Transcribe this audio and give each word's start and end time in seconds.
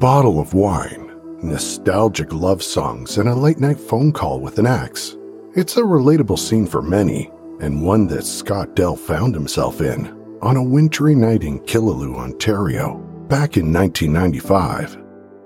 Bottle 0.00 0.40
of 0.40 0.54
wine, 0.54 1.14
nostalgic 1.42 2.32
love 2.32 2.62
songs, 2.62 3.18
and 3.18 3.28
a 3.28 3.34
late 3.34 3.58
night 3.60 3.78
phone 3.78 4.12
call 4.12 4.40
with 4.40 4.58
an 4.58 4.66
ex. 4.66 5.18
It's 5.54 5.76
a 5.76 5.82
relatable 5.82 6.38
scene 6.38 6.66
for 6.66 6.80
many, 6.80 7.30
and 7.60 7.84
one 7.84 8.06
that 8.06 8.24
Scott 8.24 8.74
Dell 8.74 8.96
found 8.96 9.34
himself 9.34 9.82
in 9.82 10.06
on 10.40 10.56
a 10.56 10.62
wintry 10.62 11.14
night 11.14 11.42
in 11.42 11.60
Killaloe, 11.60 12.16
Ontario, 12.16 12.96
back 13.28 13.58
in 13.58 13.70
1995. 13.74 14.96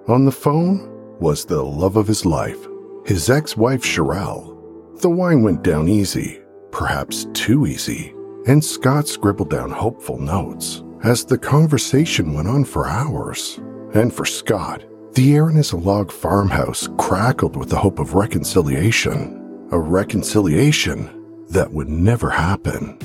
On 0.06 0.24
the 0.24 0.30
phone 0.30 1.18
was 1.18 1.44
the 1.44 1.60
love 1.60 1.96
of 1.96 2.06
his 2.06 2.24
life, 2.24 2.68
his 3.04 3.28
ex 3.28 3.56
wife 3.56 3.82
Cherrylle. 3.82 5.00
The 5.00 5.10
wine 5.10 5.42
went 5.42 5.64
down 5.64 5.88
easy, 5.88 6.40
perhaps 6.70 7.26
too 7.34 7.66
easy, 7.66 8.14
and 8.46 8.64
Scott 8.64 9.08
scribbled 9.08 9.50
down 9.50 9.72
hopeful 9.72 10.20
notes 10.20 10.84
as 11.02 11.24
the 11.24 11.38
conversation 11.38 12.34
went 12.34 12.46
on 12.46 12.64
for 12.64 12.86
hours. 12.86 13.58
And 13.94 14.12
for 14.12 14.26
Scott, 14.26 14.82
the 15.12 15.36
air 15.36 15.48
in 15.48 15.54
his 15.54 15.72
log 15.72 16.10
farmhouse 16.10 16.88
crackled 16.98 17.54
with 17.54 17.68
the 17.70 17.78
hope 17.78 18.00
of 18.00 18.14
reconciliation. 18.14 19.68
A 19.70 19.78
reconciliation 19.78 21.44
that 21.50 21.72
would 21.72 21.88
never 21.88 22.28
happen. 22.28 22.98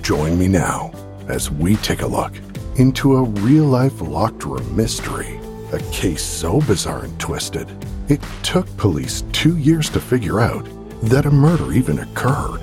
Join 0.00 0.38
me 0.38 0.48
now 0.48 0.92
as 1.28 1.50
we 1.50 1.76
take 1.76 2.00
a 2.00 2.06
look 2.06 2.32
into 2.76 3.16
a 3.16 3.22
real 3.22 3.66
life 3.66 4.00
locked 4.00 4.46
room 4.46 4.74
mystery. 4.74 5.38
A 5.72 5.78
case 5.92 6.24
so 6.24 6.60
bizarre 6.62 7.04
and 7.04 7.20
twisted, 7.20 7.68
it 8.08 8.20
took 8.42 8.66
police 8.78 9.24
two 9.32 9.58
years 9.58 9.90
to 9.90 10.00
figure 10.00 10.40
out 10.40 10.66
that 11.02 11.26
a 11.26 11.30
murder 11.30 11.70
even 11.72 11.98
occurred. 11.98 12.62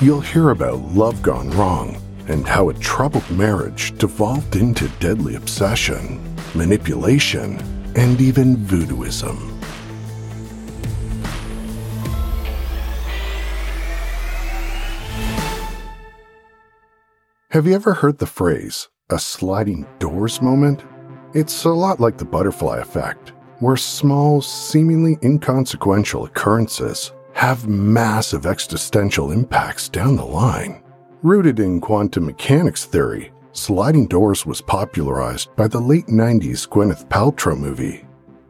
You'll 0.00 0.22
hear 0.22 0.50
about 0.50 0.80
love 0.80 1.20
gone 1.20 1.50
wrong 1.50 2.00
and 2.28 2.48
how 2.48 2.70
a 2.70 2.74
troubled 2.74 3.30
marriage 3.30 3.96
devolved 3.98 4.56
into 4.56 4.88
deadly 5.00 5.34
obsession 5.34 6.33
manipulation, 6.54 7.58
and 7.96 8.20
even 8.20 8.56
voodooism. 8.56 9.50
Have 17.50 17.66
you 17.68 17.74
ever 17.74 17.94
heard 17.94 18.18
the 18.18 18.26
phrase, 18.26 18.88
a 19.10 19.18
sliding 19.18 19.86
doors 20.00 20.42
moment? 20.42 20.82
It's 21.34 21.64
a 21.64 21.70
lot 21.70 22.00
like 22.00 22.18
the 22.18 22.24
butterfly 22.24 22.78
effect, 22.78 23.32
where 23.60 23.76
small, 23.76 24.42
seemingly 24.42 25.18
inconsequential 25.22 26.24
occurrences 26.24 27.12
have 27.34 27.68
massive 27.68 28.46
existential 28.46 29.30
impacts 29.30 29.88
down 29.88 30.16
the 30.16 30.24
line. 30.24 30.82
Rooted 31.22 31.60
in 31.60 31.80
quantum 31.80 32.26
mechanics 32.26 32.86
theory, 32.86 33.30
Sliding 33.56 34.08
Doors 34.08 34.44
was 34.44 34.60
popularized 34.60 35.54
by 35.54 35.68
the 35.68 35.78
late 35.78 36.08
90s 36.08 36.68
Gwyneth 36.68 37.08
Paltrow 37.08 37.56
movie. 37.56 38.04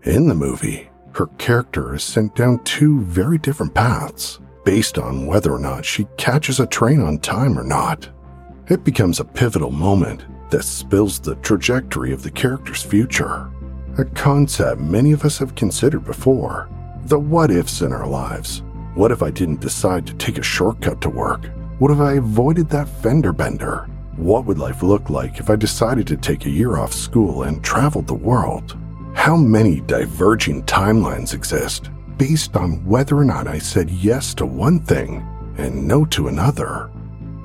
In 0.04 0.26
the 0.26 0.34
movie, 0.34 0.88
her 1.12 1.26
character 1.36 1.94
is 1.94 2.02
sent 2.02 2.34
down 2.34 2.64
two 2.64 3.02
very 3.02 3.36
different 3.36 3.74
paths 3.74 4.40
based 4.64 4.96
on 4.96 5.26
whether 5.26 5.52
or 5.52 5.58
not 5.58 5.84
she 5.84 6.06
catches 6.16 6.58
a 6.58 6.66
train 6.66 7.02
on 7.02 7.18
time 7.18 7.58
or 7.58 7.64
not. 7.64 8.08
It 8.68 8.82
becomes 8.82 9.20
a 9.20 9.26
pivotal 9.26 9.70
moment 9.70 10.24
that 10.48 10.64
spills 10.64 11.20
the 11.20 11.34
trajectory 11.36 12.14
of 12.14 12.22
the 12.22 12.30
character's 12.30 12.82
future. 12.82 13.52
A 13.98 14.06
concept 14.06 14.80
many 14.80 15.12
of 15.12 15.26
us 15.26 15.36
have 15.36 15.54
considered 15.54 16.06
before. 16.06 16.70
The 17.04 17.18
what 17.18 17.50
ifs 17.50 17.82
in 17.82 17.92
our 17.92 18.08
lives. 18.08 18.62
What 18.94 19.12
if 19.12 19.22
I 19.22 19.30
didn't 19.30 19.60
decide 19.60 20.06
to 20.06 20.14
take 20.14 20.38
a 20.38 20.42
shortcut 20.42 21.02
to 21.02 21.10
work? 21.10 21.50
What 21.78 21.90
if 21.90 21.98
I 21.98 22.14
avoided 22.14 22.70
that 22.70 22.88
fender 22.88 23.34
bender? 23.34 23.86
What 24.16 24.44
would 24.44 24.58
life 24.58 24.84
look 24.84 25.10
like 25.10 25.40
if 25.40 25.50
I 25.50 25.56
decided 25.56 26.06
to 26.06 26.16
take 26.16 26.46
a 26.46 26.50
year 26.50 26.76
off 26.76 26.92
school 26.92 27.42
and 27.42 27.64
traveled 27.64 28.06
the 28.06 28.14
world? 28.14 28.78
How 29.12 29.36
many 29.36 29.80
diverging 29.80 30.62
timelines 30.64 31.34
exist 31.34 31.90
based 32.16 32.54
on 32.54 32.84
whether 32.86 33.18
or 33.18 33.24
not 33.24 33.48
I 33.48 33.58
said 33.58 33.90
yes 33.90 34.32
to 34.34 34.46
one 34.46 34.78
thing 34.78 35.26
and 35.58 35.88
no 35.88 36.04
to 36.06 36.28
another? 36.28 36.92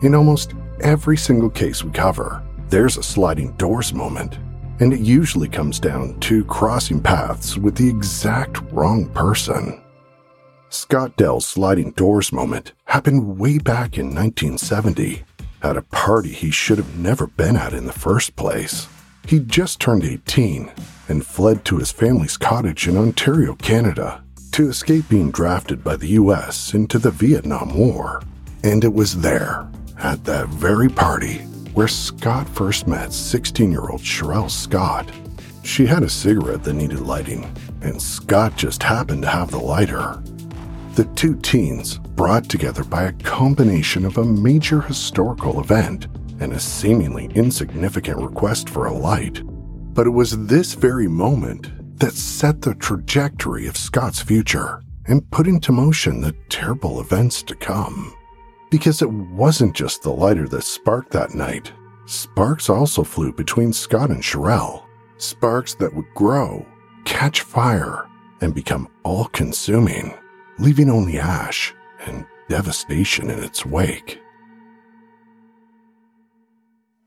In 0.03 0.13
almost 0.13 0.53
every 0.79 1.17
single 1.17 1.49
case 1.49 1.83
we 1.83 1.89
cover, 1.89 2.43
there's 2.67 2.97
a 2.97 3.03
sliding 3.03 3.53
doors 3.53 3.91
moment, 3.91 4.37
and 4.79 4.93
it 4.93 4.99
usually 4.99 5.49
comes 5.49 5.79
down 5.79 6.19
to 6.19 6.45
crossing 6.45 7.01
paths 7.01 7.57
with 7.57 7.75
the 7.75 7.89
exact 7.89 8.61
wrong 8.71 9.07
person. 9.09 9.81
Scott 10.69 11.17
Dell's 11.17 11.47
sliding 11.47 11.93
doors 11.93 12.31
moment 12.31 12.73
happened 12.85 13.39
way 13.39 13.57
back 13.57 13.97
in 13.97 14.13
1970 14.13 15.23
at 15.61 15.77
a 15.77 15.81
party 15.81 16.29
he 16.29 16.51
should 16.51 16.77
have 16.77 16.97
never 16.97 17.27
been 17.27 17.55
at 17.55 17.73
in 17.73 17.85
the 17.85 17.93
first 17.93 18.35
place. 18.35 18.87
He'd 19.27 19.49
just 19.49 19.79
turned 19.79 20.03
18 20.03 20.71
and 21.07 21.25
fled 21.25 21.65
to 21.65 21.77
his 21.77 21.91
family's 21.91 22.37
cottage 22.37 22.87
in 22.87 22.97
Ontario, 22.97 23.55
Canada, 23.55 24.23
to 24.51 24.69
escape 24.69 25.07
being 25.09 25.31
drafted 25.31 25.83
by 25.83 25.95
the 25.95 26.09
US 26.09 26.73
into 26.73 26.97
the 26.99 27.11
Vietnam 27.11 27.77
War. 27.77 28.21
And 28.63 28.83
it 28.83 28.93
was 28.93 29.21
there, 29.21 29.67
at 29.99 30.23
that 30.25 30.47
very 30.47 30.89
party, 30.89 31.37
where 31.73 31.87
Scott 31.87 32.47
first 32.49 32.87
met 32.87 33.13
16 33.13 33.71
year 33.71 33.89
old 33.89 34.01
Cherrylle 34.01 34.49
Scott. 34.49 35.09
She 35.63 35.85
had 35.85 36.03
a 36.03 36.09
cigarette 36.09 36.63
that 36.63 36.73
needed 36.73 37.01
lighting, 37.01 37.53
and 37.81 38.01
Scott 38.01 38.57
just 38.57 38.81
happened 38.81 39.21
to 39.23 39.29
have 39.29 39.51
the 39.51 39.59
lighter. 39.59 40.21
The 40.95 41.05
two 41.15 41.35
teens, 41.35 41.99
brought 42.19 42.49
together 42.49 42.83
by 42.83 43.03
a 43.03 43.13
combination 43.13 44.03
of 44.03 44.17
a 44.17 44.25
major 44.25 44.81
historical 44.81 45.61
event 45.61 46.07
and 46.41 46.51
a 46.51 46.59
seemingly 46.59 47.29
insignificant 47.33 48.17
request 48.17 48.67
for 48.67 48.87
a 48.87 48.93
light. 48.93 49.41
But 49.93 50.05
it 50.05 50.09
was 50.09 50.47
this 50.47 50.73
very 50.73 51.07
moment 51.07 51.71
that 51.97 52.11
set 52.11 52.61
the 52.61 52.75
trajectory 52.75 53.67
of 53.67 53.77
Scott's 53.77 54.21
future 54.21 54.83
and 55.05 55.31
put 55.31 55.47
into 55.47 55.71
motion 55.71 56.19
the 56.19 56.35
terrible 56.49 56.99
events 56.99 57.41
to 57.43 57.55
come. 57.55 58.13
Because 58.69 59.01
it 59.01 59.09
wasn't 59.09 59.73
just 59.73 60.03
the 60.03 60.11
lighter 60.11 60.49
that 60.49 60.63
sparked 60.65 61.11
that 61.11 61.33
night. 61.33 61.71
Sparks 62.05 62.69
also 62.69 63.01
flew 63.01 63.31
between 63.31 63.71
Scott 63.71 64.09
and 64.09 64.21
Cherrylle. 64.21 64.83
Sparks 65.19 65.73
that 65.75 65.93
would 65.93 66.13
grow, 66.15 66.65
catch 67.05 67.43
fire, 67.43 68.09
and 68.41 68.53
become 68.53 68.89
all 69.03 69.27
consuming 69.27 70.13
leaving 70.59 70.89
only 70.89 71.17
ash 71.17 71.73
and 72.05 72.25
devastation 72.49 73.29
in 73.29 73.43
its 73.43 73.65
wake. 73.65 74.19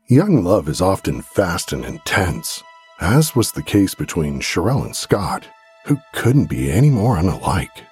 Young 0.07 0.43
love 0.43 0.67
is 0.67 0.81
often 0.81 1.21
fast 1.21 1.73
and 1.73 1.85
intense, 1.85 2.63
as 2.99 3.35
was 3.35 3.51
the 3.51 3.63
case 3.63 3.95
between 3.95 4.41
Cherrylle 4.41 4.85
and 4.85 4.95
Scott, 4.95 5.47
who 5.85 5.97
couldn't 6.13 6.49
be 6.49 6.71
any 6.71 6.89
more 6.89 7.17
unalike. 7.17 7.85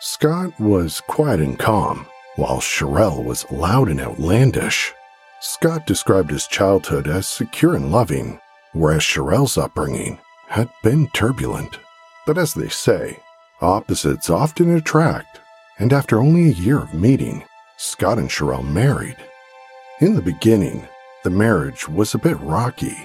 Scott 0.00 0.58
was 0.60 1.00
quiet 1.08 1.40
and 1.40 1.58
calm, 1.58 2.06
while 2.36 2.60
Cherrylle 2.60 3.24
was 3.24 3.50
loud 3.50 3.88
and 3.88 4.00
outlandish. 4.00 4.92
Scott 5.40 5.86
described 5.86 6.30
his 6.30 6.46
childhood 6.46 7.08
as 7.08 7.26
secure 7.26 7.74
and 7.74 7.90
loving, 7.90 8.40
whereas 8.72 9.02
Cherrylle's 9.02 9.58
upbringing 9.58 10.18
had 10.48 10.70
been 10.82 11.08
turbulent. 11.08 11.78
But 12.26 12.38
as 12.38 12.54
they 12.54 12.68
say, 12.68 13.20
Opposites 13.62 14.28
often 14.28 14.76
attract, 14.76 15.40
and 15.78 15.92
after 15.92 16.20
only 16.20 16.44
a 16.44 16.54
year 16.54 16.78
of 16.78 16.94
meeting, 16.94 17.44
Scott 17.76 18.18
and 18.18 18.30
Cherrylle 18.30 18.62
married. 18.62 19.16
In 20.00 20.14
the 20.14 20.22
beginning, 20.22 20.86
the 21.24 21.30
marriage 21.30 21.88
was 21.88 22.14
a 22.14 22.18
bit 22.18 22.38
rocky, 22.40 22.96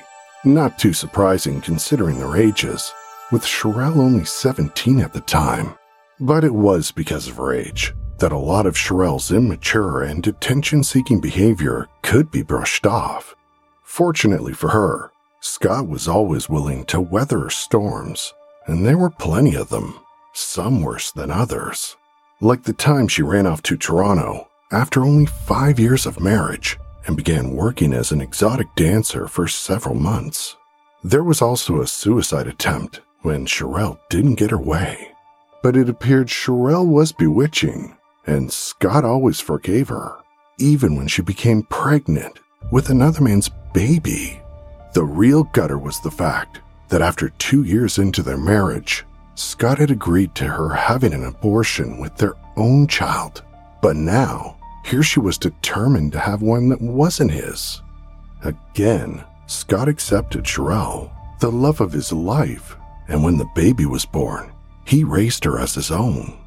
not 0.46 0.80
too 0.80 0.94
surprising 0.94 1.62
considering 1.62 2.20
their 2.20 2.38
ages, 2.38 2.92
with 3.32 3.44
Cherrylle 3.44 3.98
only 3.98 4.26
17 4.26 5.00
at 5.00 5.14
the 5.14 5.22
time. 5.22 5.76
But 6.20 6.44
it 6.44 6.54
was 6.54 6.92
because 6.92 7.28
of 7.28 7.38
her 7.38 7.54
age 7.54 7.94
that 8.20 8.32
a 8.32 8.38
lot 8.38 8.68
of 8.68 8.76
Cherrylle's 8.76 9.32
immature 9.32 10.04
and 10.04 10.26
attention 10.28 10.84
seeking 10.84 11.20
behavior 11.20 11.88
could 12.04 12.30
be 12.30 12.44
brushed 12.44 12.86
off. 12.86 13.36
Fortunately 13.84 14.54
for 14.54 14.70
her, 14.70 15.12
Scott 15.40 15.88
was 15.88 16.08
always 16.08 16.48
willing 16.48 16.86
to 16.86 17.02
weather 17.02 17.50
storms, 17.50 18.32
and 18.68 18.86
there 18.86 18.98
were 18.98 19.10
plenty 19.10 19.56
of 19.56 19.70
them, 19.70 20.00
some 20.34 20.84
worse 20.84 21.12
than 21.12 21.32
others. 21.32 21.98
Like 22.44 22.64
the 22.64 22.74
time 22.74 23.08
she 23.08 23.22
ran 23.22 23.46
off 23.46 23.62
to 23.64 23.78
Toronto 23.78 24.48
after 24.72 25.04
only 25.04 25.28
five 25.28 25.80
years 25.80 26.08
of 26.08 26.20
marriage 26.20 26.80
and 27.06 27.16
began 27.16 27.52
working 27.56 27.94
as 27.94 28.12
an 28.12 28.20
exotic 28.20 28.74
dancer 28.76 29.28
for 29.28 29.48
several 29.48 29.94
months. 29.94 30.56
There 31.04 31.24
was 31.24 31.40
also 31.40 31.82
a 31.82 31.88
suicide 31.88 32.48
attempt 32.48 33.02
when 33.22 33.46
Cherrylle 33.46 34.00
didn't 34.10 34.40
get 34.40 34.50
her 34.50 34.58
way. 34.58 35.10
But 35.62 35.78
it 35.78 35.88
appeared 35.88 36.30
Cherrylle 36.30 36.88
was 36.88 37.12
bewitching, 37.12 37.96
and 38.26 38.52
Scott 38.52 39.06
always 39.06 39.40
forgave 39.40 39.90
her, 39.90 40.16
even 40.58 40.96
when 40.96 41.08
she 41.08 41.22
became 41.22 41.62
pregnant 41.70 42.40
with 42.72 42.90
another 42.90 43.22
man's 43.22 43.52
baby. 43.72 44.42
The 44.96 45.04
real 45.04 45.44
gutter 45.44 45.78
was 45.78 46.00
the 46.00 46.10
fact 46.10 46.62
that 46.90 47.04
after 47.04 47.30
two 47.30 47.62
years 47.64 48.00
into 48.00 48.24
their 48.24 48.38
marriage, 48.38 49.06
Scott 49.36 49.78
had 49.78 49.92
agreed 49.92 50.36
to 50.36 50.46
her 50.46 50.70
having 50.70 51.14
an 51.14 51.26
abortion 51.26 52.00
with 52.00 52.16
their 52.18 52.36
own 52.58 52.88
child. 52.88 53.44
But 53.82 53.96
now, 53.96 54.58
here 54.86 55.04
she 55.04 55.20
was 55.20 55.38
determined 55.38 56.12
to 56.14 56.20
have 56.20 56.42
one 56.42 56.70
that 56.70 56.82
wasn't 56.82 57.32
his. 57.32 57.82
Again, 58.44 59.24
Scott 59.48 59.88
accepted 59.88 60.44
Cherrylle, 60.44 61.12
the 61.40 61.52
love 61.52 61.82
of 61.82 61.92
his 61.92 62.12
life, 62.12 62.76
and 63.08 63.24
when 63.24 63.38
the 63.38 63.50
baby 63.56 63.86
was 63.86 64.06
born, 64.06 64.52
he 64.86 65.04
raised 65.04 65.44
her 65.44 65.60
as 65.60 65.76
his 65.76 65.92
own. 65.92 66.38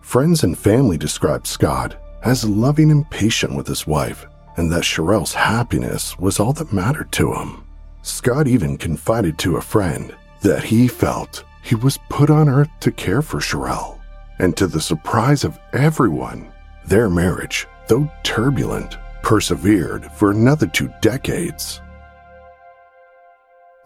Friends 0.00 0.44
and 0.44 0.56
family 0.56 0.96
described 0.96 1.46
Scott 1.46 1.96
as 2.22 2.44
loving 2.44 2.90
and 2.90 3.08
patient 3.10 3.54
with 3.54 3.66
his 3.66 3.86
wife, 3.86 4.26
and 4.56 4.70
that 4.72 4.84
Cherrylle's 4.84 5.34
happiness 5.34 6.18
was 6.18 6.40
all 6.40 6.52
that 6.54 6.72
mattered 6.72 7.12
to 7.12 7.34
him. 7.34 7.64
Scott 8.02 8.46
even 8.46 8.78
confided 8.78 9.38
to 9.38 9.56
a 9.56 9.60
friend 9.60 10.14
that 10.42 10.64
he 10.64 10.88
felt 10.88 11.44
he 11.66 11.74
was 11.74 11.98
put 12.08 12.30
on 12.30 12.48
earth 12.48 12.70
to 12.78 12.92
care 12.92 13.22
for 13.22 13.40
Cherrylle. 13.40 13.98
And 14.38 14.56
to 14.56 14.68
the 14.68 14.80
surprise 14.80 15.42
of 15.42 15.58
everyone, 15.72 16.52
their 16.86 17.10
marriage, 17.10 17.66
though 17.88 18.08
turbulent, 18.22 18.96
persevered 19.22 20.04
for 20.12 20.30
another 20.30 20.68
two 20.68 20.92
decades. 21.02 21.80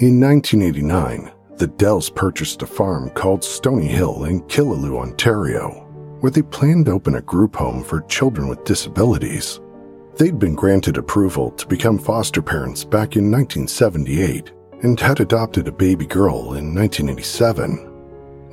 In 0.00 0.21
1989, 0.21 1.32
the 1.56 1.69
Dells 1.69 2.11
purchased 2.11 2.61
a 2.62 2.67
farm 2.67 3.09
called 3.11 3.43
Stony 3.43 3.87
Hill 3.87 4.25
in 4.25 4.43
Killaloe, 4.43 5.00
Ontario, 5.00 5.87
where 6.21 6.33
they 6.33 6.43
planned 6.43 6.87
to 6.87 6.93
open 6.93 7.15
a 7.15 7.23
group 7.23 7.56
home 7.56 7.83
for 7.83 8.03
children 8.03 8.49
with 8.49 8.65
disabilities. 8.65 9.59
They'd 10.17 10.38
been 10.38 10.55
granted 10.55 10.99
approval 10.99 11.53
to 11.53 11.67
become 11.67 11.99
foster 11.99 12.43
parents 12.43 12.85
back 12.85 13.17
in 13.17 13.31
1978 13.31 14.53
and 14.82 14.99
had 14.99 15.21
adopted 15.21 15.69
a 15.69 15.73
baby 15.73 16.06
girl 16.06 16.55
in 16.55 16.75
1987. 16.75 17.87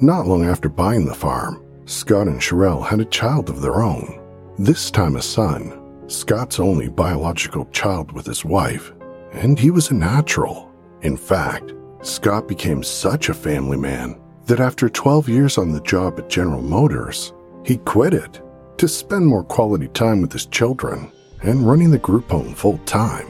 Not 0.01 0.27
long 0.27 0.45
after 0.45 0.69
buying 0.69 1.06
the 1.06 1.13
farm, 1.13 1.63
Scott 1.85 2.27
and 2.27 2.39
Cherrylle 2.39 2.85
had 2.85 3.00
a 3.00 3.06
child 3.06 3.50
of 3.50 3.62
their 3.62 3.81
own, 3.81 4.21
this 4.59 4.91
time 4.91 5.15
a 5.15 5.21
son, 5.21 6.03
Scott's 6.07 6.59
only 6.59 6.89
biological 6.89 7.65
child 7.71 8.12
with 8.12 8.25
his 8.25 8.44
wife, 8.44 8.94
and 9.31 9.57
he 9.57 9.71
was 9.71 9.89
a 9.89 9.95
natural. 9.95 10.71
In 11.01 11.18
fact, 11.18 11.74
Scott 12.01 12.47
became 12.47 12.83
such 12.83 13.30
a 13.30 13.33
family 13.33 13.77
man 13.77 14.19
that 14.45 14.59
after 14.59 14.89
12 14.89 15.30
years 15.30 15.57
on 15.57 15.71
the 15.71 15.81
job 15.81 16.19
at 16.19 16.30
General 16.30 16.62
Motors, 16.62 17.33
he 17.65 17.77
quit 17.77 18.13
it 18.13 18.41
to 18.77 18.88
spend 18.88 19.25
more 19.25 19.44
quality 19.44 19.88
time 19.89 20.21
with 20.21 20.31
his 20.31 20.45
children 20.45 21.12
and 21.44 21.68
running 21.68 21.91
the 21.91 21.97
group 21.97 22.30
home 22.30 22.53
full 22.53 22.77
time. 22.80 23.27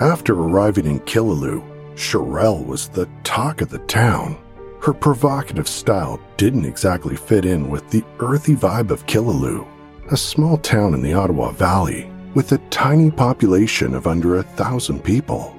After 0.00 0.32
arriving 0.34 0.86
in 0.86 1.00
Killaloe, 1.00 1.62
Cherrylle 1.94 2.64
was 2.64 2.88
the 2.88 3.08
talk 3.24 3.60
of 3.60 3.70
the 3.70 3.78
town. 3.80 4.38
Her 4.80 4.94
provocative 4.94 5.68
style 5.68 6.20
didn't 6.36 6.64
exactly 6.64 7.16
fit 7.16 7.44
in 7.44 7.68
with 7.68 7.88
the 7.90 8.04
earthy 8.18 8.54
vibe 8.54 8.90
of 8.90 9.06
Killaloe, 9.06 9.66
a 10.10 10.16
small 10.16 10.56
town 10.58 10.94
in 10.94 11.02
the 11.02 11.12
Ottawa 11.12 11.52
Valley 11.52 12.10
with 12.34 12.52
a 12.52 12.58
tiny 12.70 13.10
population 13.10 13.94
of 13.94 14.06
under 14.06 14.36
a 14.36 14.42
thousand 14.42 15.02
people. 15.02 15.56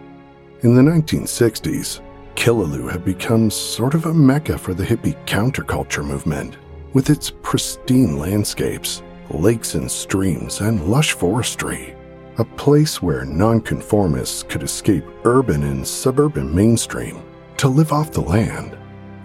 In 0.63 0.75
the 0.75 0.81
1960s, 0.81 2.01
Killaloe 2.35 2.91
had 2.91 3.03
become 3.03 3.51
sort 3.51 3.93
of 3.93 4.05
a 4.05 4.13
mecca 4.13 4.57
for 4.57 4.73
the 4.73 4.83
hippie 4.83 5.17
counterculture 5.25 6.05
movement, 6.05 6.57
with 6.93 7.09
its 7.09 7.31
pristine 7.41 8.17
landscapes, 8.17 9.03
lakes 9.29 9.75
and 9.75 9.89
streams, 9.91 10.61
and 10.61 10.87
lush 10.87 11.11
forestry. 11.13 11.95
A 12.37 12.45
place 12.45 13.01
where 13.01 13.25
nonconformists 13.25 14.43
could 14.43 14.63
escape 14.63 15.03
urban 15.25 15.63
and 15.63 15.85
suburban 15.85 16.55
mainstream 16.55 17.21
to 17.57 17.67
live 17.67 17.91
off 17.91 18.11
the 18.11 18.21
land. 18.21 18.77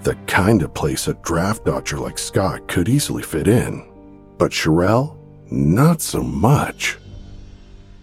The 0.03 0.17
kind 0.27 0.61
of 0.63 0.75
place 0.75 1.07
a 1.07 1.15
draft 1.15 1.65
dodger 1.65 1.99
like 1.99 2.19
Scott 2.19 2.67
could 2.67 2.89
easily 2.89 3.23
fit 3.23 3.47
in. 3.47 3.89
But 4.39 4.51
Cherrylle 4.51 5.17
not 5.51 6.03
so 6.03 6.23
much. 6.23 6.99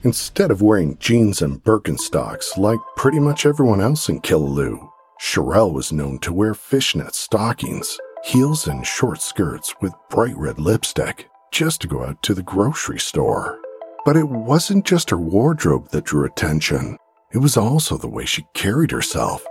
Instead 0.03 0.51
of 0.51 0.61
wearing 0.61 0.97
jeans 0.99 1.41
and 1.41 1.61
Birkenstocks 1.63 2.57
like 2.57 2.79
pretty 2.95 3.19
much 3.19 3.45
everyone 3.45 3.81
else 3.81 4.07
in 4.07 4.21
Killaloe, 4.21 4.89
Cherrylle 5.21 5.73
was 5.73 5.91
known 5.91 6.17
to 6.19 6.33
wear 6.33 6.53
fishnet 6.53 7.13
stockings, 7.13 7.97
heels, 8.23 8.67
and 8.67 8.87
short 8.87 9.21
skirts 9.21 9.75
with 9.81 9.93
bright 10.09 10.35
red 10.37 10.59
lipstick 10.59 11.29
just 11.51 11.81
to 11.81 11.87
go 11.87 12.03
out 12.03 12.21
to 12.23 12.33
the 12.33 12.43
grocery 12.43 12.99
store. 12.99 13.62
But 14.05 14.17
it 14.17 14.27
wasn't 14.27 14.85
just 14.85 15.09
her 15.11 15.17
wardrobe 15.17 15.89
that 15.89 16.03
drew 16.03 16.25
attention, 16.25 16.97
it 17.31 17.37
was 17.37 17.57
also 17.57 17.97
the 17.97 18.07
way 18.07 18.25
she 18.25 18.45
carried 18.53 18.91
herself. 18.91 19.45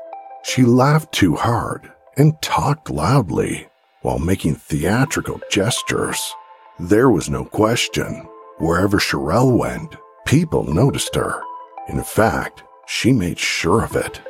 She 0.45 0.63
laughed 0.63 1.13
too 1.13 1.35
hard 1.35 1.91
and 2.17 2.41
talked 2.43 2.91
loudly 2.91 3.69
while 4.03 4.19
making 4.19 4.57
theatrical 4.57 5.41
gestures. 5.51 6.35
There 6.79 7.11
was 7.11 7.31
no 7.31 7.45
question. 7.45 8.29
Wherever 8.59 8.99
Cherrylle 8.99 9.57
went, 9.57 9.97
people 10.27 10.65
noticed 10.65 11.15
her. 11.15 11.43
In 11.89 12.03
fact, 12.03 12.63
she 12.87 13.13
made 13.13 13.39
sure 13.39 13.83
of 13.83 13.97
it. 13.97 14.21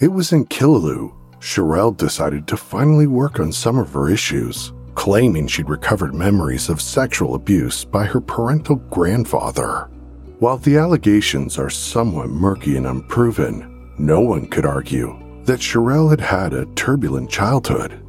It 0.00 0.08
was 0.08 0.32
in 0.32 0.46
Killaloe, 0.46 1.14
Cherrylle 1.44 1.94
decided 1.94 2.46
to 2.46 2.56
finally 2.56 3.06
work 3.06 3.38
on 3.38 3.52
some 3.52 3.76
of 3.76 3.92
her 3.92 4.08
issues, 4.08 4.72
claiming 4.94 5.46
she'd 5.46 5.68
recovered 5.68 6.14
memories 6.14 6.70
of 6.70 6.80
sexual 6.80 7.34
abuse 7.34 7.84
by 7.84 8.04
her 8.04 8.20
parental 8.20 8.76
grandfather. 8.76 9.90
While 10.38 10.56
the 10.56 10.78
allegations 10.78 11.58
are 11.58 11.68
somewhat 11.68 12.30
murky 12.30 12.78
and 12.78 12.86
unproven, 12.86 13.92
no 13.98 14.20
one 14.20 14.46
could 14.46 14.64
argue 14.64 15.20
that 15.44 15.60
Cherrylle 15.60 16.08
had 16.08 16.20
had 16.20 16.54
a 16.54 16.66
turbulent 16.76 17.28
childhood. 17.28 18.02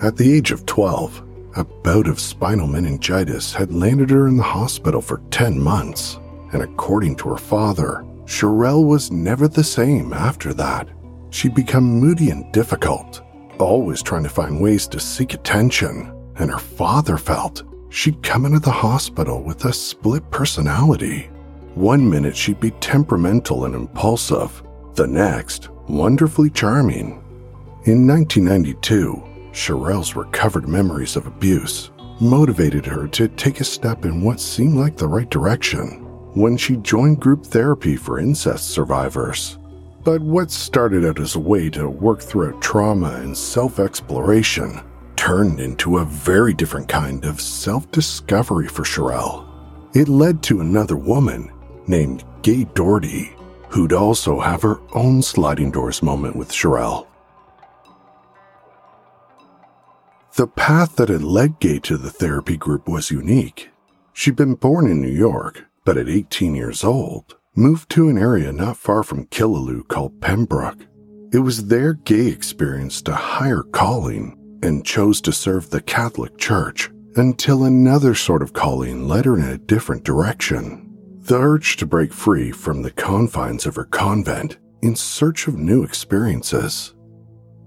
At 0.00 0.16
the 0.16 0.32
age 0.32 0.50
of 0.50 0.64
12, 0.64 1.22
a 1.56 1.64
bout 1.64 2.08
of 2.08 2.18
spinal 2.18 2.66
meningitis 2.66 3.52
had 3.52 3.70
landed 3.70 4.08
her 4.08 4.28
in 4.28 4.38
the 4.38 4.42
hospital 4.42 5.02
for 5.02 5.20
10 5.30 5.60
months, 5.60 6.18
and 6.54 6.62
according 6.62 7.16
to 7.16 7.28
her 7.28 7.36
father, 7.36 8.02
Cherrylle 8.24 8.86
was 8.86 9.12
never 9.12 9.46
the 9.46 9.62
same 9.62 10.14
after 10.14 10.54
that. 10.54 10.88
She'd 11.30 11.54
become 11.54 11.84
moody 11.84 12.30
and 12.30 12.50
difficult, 12.52 13.22
always 13.58 14.02
trying 14.02 14.22
to 14.22 14.28
find 14.28 14.60
ways 14.60 14.86
to 14.88 15.00
seek 15.00 15.34
attention, 15.34 16.12
and 16.36 16.50
her 16.50 16.58
father 16.58 17.16
felt 17.16 17.62
she'd 17.90 18.22
come 18.22 18.46
into 18.46 18.60
the 18.60 18.70
hospital 18.70 19.42
with 19.42 19.64
a 19.64 19.72
split 19.72 20.28
personality. 20.30 21.30
One 21.74 22.08
minute 22.08 22.36
she'd 22.36 22.60
be 22.60 22.70
temperamental 22.72 23.66
and 23.66 23.74
impulsive, 23.74 24.62
the 24.94 25.06
next, 25.06 25.68
wonderfully 25.88 26.50
charming. 26.50 27.22
In 27.84 28.06
1992, 28.06 29.22
Cherrylle's 29.52 30.16
recovered 30.16 30.68
memories 30.68 31.16
of 31.16 31.26
abuse 31.26 31.90
motivated 32.20 32.84
her 32.84 33.06
to 33.08 33.28
take 33.28 33.60
a 33.60 33.64
step 33.64 34.04
in 34.04 34.22
what 34.22 34.40
seemed 34.40 34.74
like 34.74 34.96
the 34.96 35.06
right 35.06 35.30
direction 35.30 36.04
when 36.34 36.56
she 36.56 36.76
joined 36.76 37.20
group 37.20 37.44
therapy 37.44 37.96
for 37.96 38.18
incest 38.18 38.70
survivors. 38.70 39.58
But 40.08 40.22
what 40.22 40.50
started 40.50 41.04
out 41.04 41.20
as 41.20 41.34
a 41.34 41.38
way 41.38 41.68
to 41.68 41.86
work 41.86 42.22
through 42.22 42.58
trauma 42.60 43.16
and 43.16 43.36
self 43.36 43.78
exploration 43.78 44.80
turned 45.16 45.60
into 45.60 45.98
a 45.98 46.06
very 46.06 46.54
different 46.54 46.88
kind 46.88 47.26
of 47.26 47.42
self 47.42 47.90
discovery 47.90 48.68
for 48.68 48.84
Cherrylle. 48.84 49.46
It 49.94 50.08
led 50.08 50.42
to 50.44 50.62
another 50.62 50.96
woman 50.96 51.52
named 51.86 52.24
Gay 52.40 52.64
Doherty 52.72 53.36
who'd 53.68 53.92
also 53.92 54.40
have 54.40 54.62
her 54.62 54.80
own 54.94 55.20
sliding 55.20 55.70
doors 55.70 56.02
moment 56.02 56.36
with 56.36 56.52
Cherrylle. 56.52 57.06
The 60.36 60.46
path 60.46 60.96
that 60.96 61.10
had 61.10 61.22
led 61.22 61.60
Gay 61.60 61.80
to 61.80 61.98
the 61.98 62.08
therapy 62.08 62.56
group 62.56 62.88
was 62.88 63.10
unique. 63.10 63.68
She'd 64.14 64.36
been 64.36 64.54
born 64.54 64.86
in 64.86 65.02
New 65.02 65.12
York, 65.12 65.66
but 65.84 65.98
at 65.98 66.08
18 66.08 66.54
years 66.54 66.82
old, 66.82 67.37
moved 67.58 67.90
to 67.90 68.08
an 68.08 68.16
area 68.16 68.52
not 68.52 68.76
far 68.76 69.02
from 69.02 69.26
Killaloe 69.26 69.86
called 69.88 70.20
Pembroke. 70.20 70.86
It 71.32 71.40
was 71.40 71.66
there 71.66 71.94
Gay 71.94 72.28
experienced 72.28 73.08
a 73.08 73.14
higher 73.14 73.64
calling 73.64 74.38
and 74.62 74.86
chose 74.86 75.20
to 75.22 75.32
serve 75.32 75.68
the 75.68 75.82
Catholic 75.82 76.38
Church 76.38 76.88
until 77.16 77.64
another 77.64 78.14
sort 78.14 78.42
of 78.42 78.52
calling 78.52 79.08
led 79.08 79.24
her 79.24 79.36
in 79.36 79.44
a 79.44 79.58
different 79.58 80.04
direction 80.04 80.84
the 81.22 81.36
urge 81.36 81.76
to 81.76 81.84
break 81.84 82.12
free 82.12 82.52
from 82.52 82.80
the 82.80 82.92
confines 82.92 83.66
of 83.66 83.74
her 83.74 83.84
convent 83.84 84.56
in 84.80 84.94
search 84.96 85.46
of 85.46 85.58
new 85.58 85.82
experiences. 85.82 86.94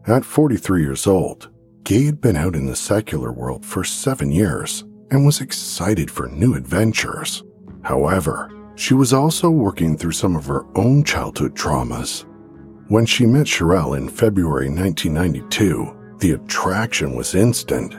At 0.08 0.26
43 0.26 0.82
years 0.82 1.06
old, 1.06 1.50
Gay 1.84 2.06
had 2.06 2.22
been 2.22 2.38
out 2.38 2.56
in 2.56 2.66
the 2.66 2.78
secular 2.78 3.32
world 3.32 3.66
for 3.66 3.84
seven 3.84 4.32
years 4.32 4.86
and 5.12 5.26
was 5.26 5.42
excited 5.42 6.10
for 6.10 6.28
new 6.28 6.56
adventures. 6.56 7.44
However, 7.84 8.50
she 8.82 8.96
was 8.96 9.14
also 9.14 9.48
working 9.48 9.96
through 9.96 10.12
some 10.12 10.36
of 10.36 10.48
her 10.48 10.66
own 10.76 11.04
childhood 11.04 11.56
traumas. 11.56 12.26
When 12.88 13.06
she 13.06 13.28
met 13.28 13.46
Cherrylle 13.46 13.96
in 13.96 14.10
February 14.10 14.70
1992, 14.70 16.16
the 16.18 16.32
attraction 16.32 17.16
was 17.16 17.36
instant. 17.36 17.94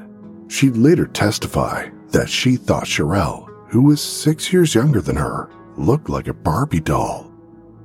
She'd 0.50 0.76
later 0.76 1.06
testify 1.06 1.88
that 2.08 2.28
she 2.28 2.56
thought 2.56 2.86
Cherrylle, 2.86 3.46
who 3.68 3.82
was 3.82 4.02
six 4.02 4.52
years 4.52 4.74
younger 4.74 5.00
than 5.00 5.14
her, 5.14 5.50
looked 5.76 6.08
like 6.08 6.26
a 6.26 6.34
Barbie 6.34 6.80
doll. 6.80 7.32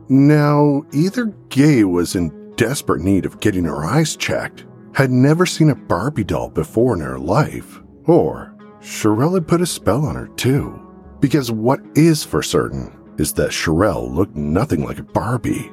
Now, 0.09 0.81
either 0.91 1.25
Gay 1.49 1.83
was 1.83 2.15
in 2.15 2.55
desperate 2.55 3.03
need 3.03 3.27
of 3.27 3.39
getting 3.41 3.65
her 3.65 3.85
eyes 3.85 4.15
checked, 4.15 4.65
had 4.95 5.11
never 5.11 5.45
seen 5.45 5.69
a 5.69 5.75
Barbie 5.75 6.23
doll 6.23 6.49
before 6.49 6.95
in 6.95 7.01
her 7.01 7.19
life, 7.19 7.79
or 8.05 8.55
Cherrylle 8.81 9.35
had 9.35 9.47
put 9.47 9.61
a 9.61 9.67
spell 9.67 10.03
on 10.03 10.15
her 10.15 10.29
too. 10.29 10.86
Because 11.19 11.51
what 11.51 11.79
is 11.95 12.23
for 12.23 12.43
certain 12.43 12.93
is 13.17 13.33
that 13.33 13.51
Cherrylle 13.51 14.13
looked 14.13 14.35
nothing 14.35 14.83
like 14.83 14.99
a 14.99 15.03
Barbie. 15.03 15.71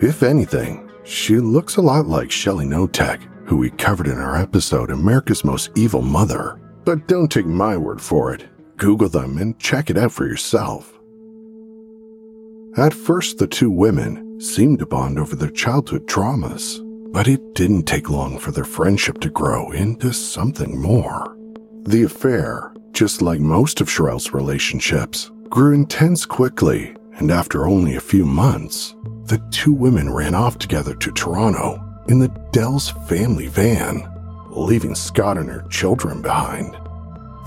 If 0.00 0.22
anything, 0.22 0.90
she 1.04 1.38
looks 1.38 1.76
a 1.76 1.82
lot 1.82 2.06
like 2.06 2.30
Shelly 2.30 2.64
Knotek, 2.64 3.22
who 3.46 3.56
we 3.56 3.70
covered 3.70 4.06
in 4.06 4.18
our 4.18 4.36
episode 4.36 4.90
America's 4.90 5.44
Most 5.44 5.70
Evil 5.76 6.02
Mother. 6.02 6.60
But 6.84 7.08
don't 7.08 7.30
take 7.30 7.46
my 7.46 7.76
word 7.76 8.00
for 8.00 8.32
it. 8.32 8.46
Google 8.76 9.08
them 9.08 9.38
and 9.38 9.58
check 9.58 9.90
it 9.90 9.98
out 9.98 10.12
for 10.12 10.26
yourself. 10.26 10.98
At 12.76 12.92
first, 12.92 13.38
the 13.38 13.46
two 13.46 13.70
women 13.70 14.40
seemed 14.40 14.80
to 14.80 14.86
bond 14.86 15.18
over 15.18 15.36
their 15.36 15.50
childhood 15.50 16.06
traumas, 16.06 16.80
but 17.12 17.28
it 17.28 17.54
didn't 17.54 17.84
take 17.84 18.10
long 18.10 18.38
for 18.38 18.50
their 18.50 18.64
friendship 18.64 19.20
to 19.20 19.30
grow 19.30 19.70
into 19.70 20.12
something 20.12 20.80
more. 20.80 21.36
The 21.84 22.02
affair, 22.02 22.73
just 22.94 23.20
like 23.20 23.40
most 23.40 23.80
of 23.80 23.88
Cherrylle's 23.88 24.32
relationships, 24.32 25.32
grew 25.50 25.74
intense 25.74 26.24
quickly, 26.24 26.94
and 27.18 27.30
after 27.30 27.66
only 27.66 27.96
a 27.96 28.00
few 28.00 28.24
months, 28.24 28.94
the 29.24 29.42
two 29.50 29.72
women 29.72 30.12
ran 30.12 30.34
off 30.34 30.58
together 30.58 30.94
to 30.94 31.10
Toronto 31.12 31.82
in 32.08 32.20
the 32.20 32.28
Dell's 32.52 32.90
family 33.08 33.48
van, 33.48 34.08
leaving 34.50 34.94
Scott 34.94 35.38
and 35.38 35.50
her 35.50 35.66
children 35.70 36.22
behind. 36.22 36.76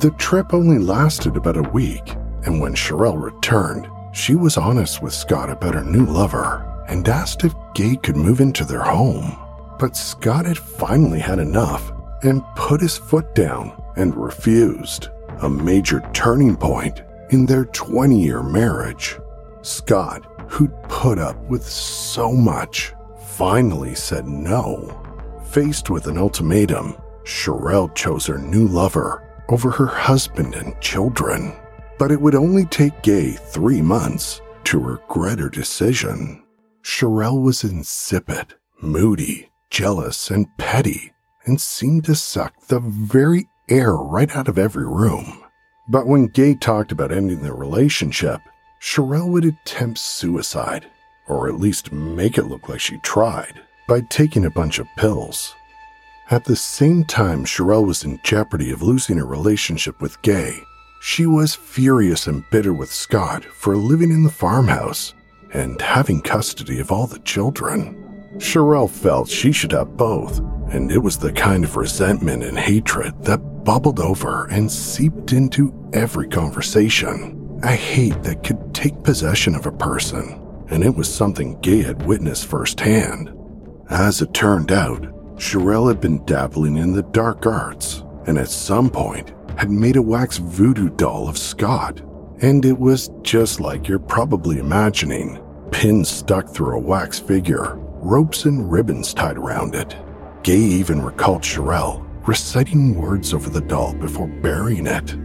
The 0.02 0.14
trip 0.18 0.54
only 0.54 0.80
lasted 0.80 1.38
about 1.38 1.58
a 1.58 1.70
week, 1.70 2.16
and 2.44 2.60
when 2.60 2.76
Cherrylle 2.76 3.22
returned, 3.22 3.88
she 4.14 4.36
was 4.36 4.58
honest 4.58 5.02
with 5.02 5.14
Scott 5.14 5.50
about 5.50 5.76
her 5.76 5.84
new 5.84 6.06
lover 6.06 6.64
and 6.90 7.08
asked 7.08 7.44
if 7.44 7.54
Gay 7.74 7.96
could 7.96 8.18
move 8.18 8.42
into 8.42 8.66
their 8.66 8.82
home. 8.82 9.38
But 9.80 9.96
Scott 9.96 10.46
had 10.46 10.58
finally 10.58 11.20
had 11.20 11.40
enough 11.40 11.92
and 12.24 12.44
put 12.56 12.82
his 12.82 12.98
foot 12.98 13.34
down 13.36 13.82
and 13.96 14.16
refused, 14.16 15.10
a 15.42 15.50
major 15.50 16.02
turning 16.14 16.56
point 16.56 17.02
in 17.32 17.46
their 17.46 17.66
20 17.66 18.20
year 18.20 18.44
marriage. 18.44 19.18
Scott, 19.62 20.26
who'd 20.50 20.74
put 20.84 21.20
up 21.20 21.38
with 21.50 21.64
so 21.64 22.32
much, 22.32 22.94
finally 23.26 23.96
said 23.96 24.28
no. 24.28 25.04
Faced 25.50 25.90
with 25.90 26.08
an 26.08 26.18
ultimatum, 26.18 26.96
Cherrylle 27.24 27.94
chose 27.96 28.26
her 28.28 28.38
new 28.38 28.68
lover 28.68 29.24
over 29.50 29.72
her 29.72 29.88
husband 29.88 30.56
and 30.56 30.80
children 30.82 31.54
but 31.98 32.12
it 32.12 32.22
would 32.22 32.36
only 32.36 32.66
take 32.66 33.02
Gay 33.02 33.32
three 33.32 33.82
months 33.82 34.42
to 34.66 34.80
regret 34.80 35.40
her 35.40 35.50
decision. 35.50 36.44
Cherrylle 36.84 37.42
was 37.42 37.64
insipid, 37.64 38.54
moody, 38.82 39.50
jealous, 39.70 40.30
and 40.30 40.48
petty, 40.58 41.12
and 41.46 41.60
seemed 41.60 42.06
to 42.06 42.16
suck 42.16 42.54
the 42.68 42.80
very 42.80 43.48
air 43.70 43.94
right 43.94 44.36
out 44.36 44.48
of 44.48 44.58
every 44.58 44.86
room. 44.86 45.44
But 45.88 46.08
when 46.08 46.28
Gay 46.28 46.56
talked 46.56 46.92
about 46.92 47.12
ending 47.12 47.42
their 47.42 47.54
relationship, 47.54 48.42
Cherrylle 48.82 49.30
would 49.30 49.46
attempt 49.46 50.00
suicide, 50.00 50.88
or 51.28 51.48
at 51.48 51.60
least 51.60 51.92
make 51.92 52.38
it 52.38 52.46
look 52.46 52.70
like 52.70 52.80
she 52.80 52.98
tried, 53.00 53.62
by 53.88 54.02
taking 54.02 54.46
a 54.46 54.52
bunch 54.52 54.80
of 54.80 54.88
pills. 54.98 55.56
At 56.30 56.46
the 56.46 56.56
same 56.56 57.04
time, 57.06 57.46
Cherrylle 57.46 57.86
was 57.86 58.04
in 58.04 58.20
jeopardy 58.24 58.72
of 58.72 58.82
losing 58.82 59.18
her 59.18 59.26
relationship 59.26 60.02
with 60.02 60.22
Gay 60.22 60.62
she 61.00 61.26
was 61.26 61.56
furious 61.56 62.28
and 62.28 62.50
bitter 62.50 62.74
with 62.74 62.92
Scott 62.92 63.44
for 63.46 63.78
living 63.78 64.12
in 64.12 64.24
the 64.24 64.32
farmhouse 64.32 65.14
and 65.54 65.80
having 65.82 66.22
custody 66.22 66.80
of 66.80 66.92
all 66.92 67.08
the 67.08 67.20
children. 67.20 68.04
Cherrylle 68.38 68.90
felt 68.90 69.30
she 69.30 69.52
should 69.52 69.72
have 69.72 69.98
both, 69.98 70.40
and 70.70 70.92
it 70.92 71.00
was 71.00 71.18
the 71.18 71.32
kind 71.32 71.64
of 71.64 71.76
resentment 71.76 72.44
and 72.44 72.58
hatred 72.58 73.24
that 73.24 73.64
bubbled 73.64 74.00
over 74.00 74.46
and 74.48 74.72
seeped 74.72 75.34
into 75.34 75.74
every 75.94 76.28
conversation. 76.28 77.60
A 77.64 77.72
hate 77.76 78.22
that 78.24 78.44
could 78.44 78.74
take 78.74 79.04
possession 79.04 79.56
of 79.56 79.66
a 79.66 79.72
person, 79.72 80.40
and 80.70 80.84
it 80.84 80.96
was 80.96 81.14
something 81.14 81.60
Gay 81.62 81.82
had 81.82 82.06
witnessed 82.06 82.46
firsthand. 82.46 83.34
As 83.90 84.22
it 84.22 84.34
turned 84.34 84.72
out, 84.72 85.02
Cherrylle 85.38 85.88
had 85.88 86.02
been 86.02 86.24
dabbling 86.26 86.78
in 86.78 86.94
the 86.94 87.04
dark 87.04 87.46
arts, 87.46 88.04
and 88.28 88.38
at 88.38 88.50
some 88.50 88.90
point, 88.90 89.34
had 89.58 89.72
made 89.72 89.96
a 89.96 90.02
wax 90.02 90.38
voodoo 90.38 90.90
doll 90.90 91.28
of 91.28 91.38
Scott, 91.38 92.02
and 92.42 92.64
it 92.66 92.78
was 92.78 93.10
just 93.24 93.60
like 93.60 93.88
you're 93.88 93.98
probably 93.98 94.60
imagining 94.60 95.42
pins 95.72 96.10
stuck 96.10 96.50
through 96.50 96.76
a 96.76 96.80
wax 96.80 97.18
figure, 97.20 97.80
ropes 98.08 98.46
and 98.46 98.72
ribbons 98.72 99.14
tied 99.14 99.38
around 99.38 99.76
it. 99.76 99.96
Gay 100.44 100.58
even 100.58 101.02
recalled 101.02 101.42
Cherrylle 101.42 102.06
reciting 102.26 102.96
words 102.96 103.34
over 103.34 103.50
the 103.50 103.62
doll 103.62 103.94
before 103.94 104.28
burying 104.28 104.88
it. 104.88 105.16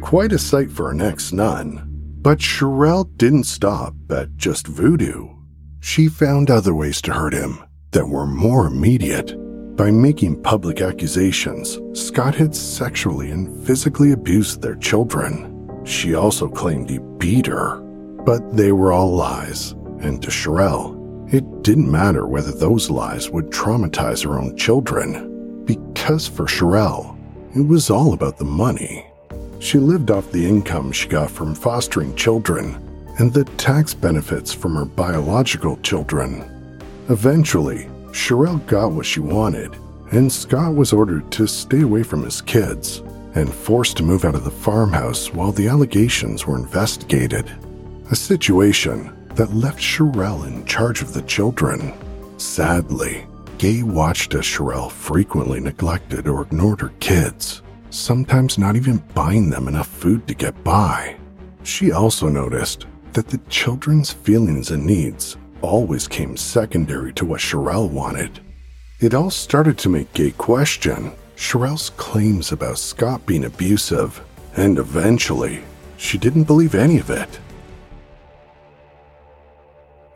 Quite 0.00 0.32
a 0.32 0.38
sight 0.38 0.70
for 0.70 0.90
an 0.90 1.00
ex 1.00 1.32
nun, 1.32 1.82
but 2.22 2.38
Cherrylle 2.38 3.10
didn't 3.16 3.44
stop 3.44 3.94
at 4.10 4.36
just 4.36 4.66
voodoo. 4.66 5.28
She 5.80 6.08
found 6.08 6.50
other 6.50 6.74
ways 6.74 7.00
to 7.02 7.12
hurt 7.12 7.32
him 7.32 7.62
that 7.92 8.06
were 8.06 8.26
more 8.26 8.66
immediate 8.66 9.36
by 9.76 9.90
making 9.90 10.42
public 10.42 10.80
accusations, 10.80 11.78
Scott 11.92 12.34
had 12.34 12.54
sexually 12.54 13.30
and 13.30 13.62
physically 13.66 14.12
abused 14.12 14.62
their 14.62 14.76
children. 14.76 15.52
She 15.84 16.14
also 16.14 16.48
claimed 16.48 16.88
he 16.88 16.98
beat 17.18 17.46
her, 17.46 17.76
but 18.24 18.56
they 18.56 18.72
were 18.72 18.90
all 18.90 19.14
lies, 19.14 19.72
and 20.00 20.22
to 20.22 20.30
Cherrylle, 20.30 20.95
it 21.32 21.62
didn't 21.62 21.90
matter 21.90 22.26
whether 22.26 22.52
those 22.52 22.90
lies 22.90 23.30
would 23.30 23.50
traumatize 23.50 24.24
her 24.24 24.38
own 24.38 24.56
children, 24.56 25.64
because 25.64 26.28
for 26.28 26.44
Cherrylle, 26.44 27.16
it 27.56 27.66
was 27.66 27.90
all 27.90 28.12
about 28.12 28.38
the 28.38 28.44
money. 28.44 29.06
She 29.58 29.78
lived 29.78 30.10
off 30.10 30.30
the 30.30 30.46
income 30.46 30.92
she 30.92 31.08
got 31.08 31.30
from 31.30 31.54
fostering 31.54 32.14
children 32.14 32.82
and 33.18 33.32
the 33.32 33.44
tax 33.56 33.94
benefits 33.94 34.52
from 34.52 34.74
her 34.76 34.84
biological 34.84 35.78
children. 35.78 36.44
Eventually, 37.08 37.88
Cherrylle 38.10 38.64
got 38.66 38.92
what 38.92 39.06
she 39.06 39.20
wanted, 39.20 39.74
and 40.12 40.30
Scott 40.30 40.74
was 40.74 40.92
ordered 40.92 41.32
to 41.32 41.46
stay 41.46 41.80
away 41.80 42.02
from 42.02 42.22
his 42.22 42.40
kids 42.42 43.02
and 43.34 43.52
forced 43.52 43.96
to 43.96 44.02
move 44.02 44.24
out 44.24 44.34
of 44.34 44.44
the 44.44 44.50
farmhouse 44.50 45.32
while 45.32 45.52
the 45.52 45.68
allegations 45.68 46.46
were 46.46 46.56
investigated. 46.56 47.50
A 48.10 48.16
situation 48.16 49.15
that 49.36 49.54
left 49.54 49.78
Cherrylle 49.78 50.46
in 50.46 50.64
charge 50.64 51.02
of 51.02 51.12
the 51.12 51.22
children. 51.22 51.92
Sadly, 52.38 53.26
Gay 53.58 53.82
watched 53.82 54.34
as 54.34 54.42
Cherrylle 54.42 54.90
frequently 54.90 55.60
neglected 55.60 56.26
or 56.26 56.42
ignored 56.42 56.80
her 56.80 56.92
kids, 57.00 57.62
sometimes 57.90 58.58
not 58.58 58.76
even 58.76 58.98
buying 59.14 59.48
them 59.48 59.68
enough 59.68 59.88
food 59.88 60.26
to 60.26 60.34
get 60.34 60.64
by. 60.64 61.16
She 61.62 61.92
also 61.92 62.28
noticed 62.28 62.86
that 63.12 63.28
the 63.28 63.38
children's 63.48 64.12
feelings 64.12 64.70
and 64.70 64.84
needs 64.84 65.36
always 65.62 66.06
came 66.06 66.36
secondary 66.36 67.12
to 67.14 67.24
what 67.24 67.40
Cherrylle 67.40 67.90
wanted. 67.90 68.40
It 69.00 69.14
all 69.14 69.30
started 69.30 69.76
to 69.78 69.88
make 69.88 70.12
Gay 70.12 70.30
question 70.32 71.12
Cherrylle's 71.36 71.90
claims 71.90 72.52
about 72.52 72.78
Scott 72.78 73.26
being 73.26 73.44
abusive, 73.44 74.22
and 74.56 74.78
eventually, 74.78 75.62
she 75.98 76.16
didn't 76.16 76.44
believe 76.44 76.74
any 76.74 76.98
of 76.98 77.10
it. 77.10 77.38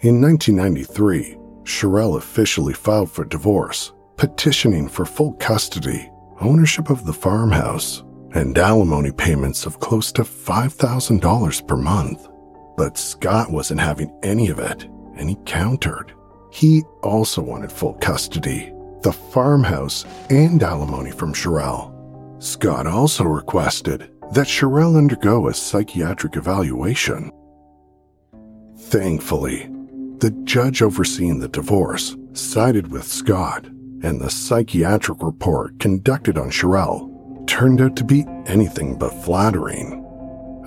In 0.02 0.18
1993, 0.22 1.36
Cherrylle 1.64 2.16
officially 2.16 2.72
filed 2.72 3.10
for 3.10 3.22
divorce, 3.22 3.92
petitioning 4.16 4.88
for 4.88 5.04
full 5.04 5.34
custody, 5.34 6.10
ownership 6.40 6.88
of 6.88 7.04
the 7.04 7.12
farmhouse, 7.12 8.02
and 8.32 8.56
alimony 8.56 9.12
payments 9.12 9.66
of 9.66 9.78
close 9.78 10.10
to 10.12 10.22
$5,000 10.22 11.68
per 11.68 11.76
month. 11.76 12.28
But 12.78 12.96
Scott 12.96 13.50
wasn't 13.50 13.80
having 13.80 14.10
any 14.22 14.48
of 14.48 14.58
it 14.58 14.84
and 15.16 15.28
he 15.28 15.36
countered. 15.44 16.14
He 16.50 16.82
also 17.02 17.42
wanted 17.42 17.70
full 17.70 17.92
custody, 17.94 18.72
the 19.02 19.12
farmhouse, 19.12 20.06
and 20.30 20.62
alimony 20.62 21.10
from 21.10 21.34
Cherrylle. 21.34 21.92
Scott 22.42 22.86
also 22.86 23.24
requested 23.24 24.10
that 24.32 24.46
Cherrylle 24.46 24.96
undergo 24.96 25.48
a 25.48 25.52
psychiatric 25.52 26.36
evaluation. 26.36 27.30
Thankfully, 28.78 29.68
the 30.20 30.30
judge 30.44 30.82
overseeing 30.82 31.40
the 31.40 31.48
divorce 31.48 32.14
sided 32.34 32.90
with 32.90 33.04
Scott, 33.04 33.64
and 34.02 34.20
the 34.20 34.30
psychiatric 34.30 35.22
report 35.22 35.78
conducted 35.78 36.36
on 36.36 36.50
Cherrylle 36.50 37.08
turned 37.46 37.80
out 37.80 37.96
to 37.96 38.04
be 38.04 38.26
anything 38.46 38.98
but 38.98 39.14
flattering. 39.24 40.04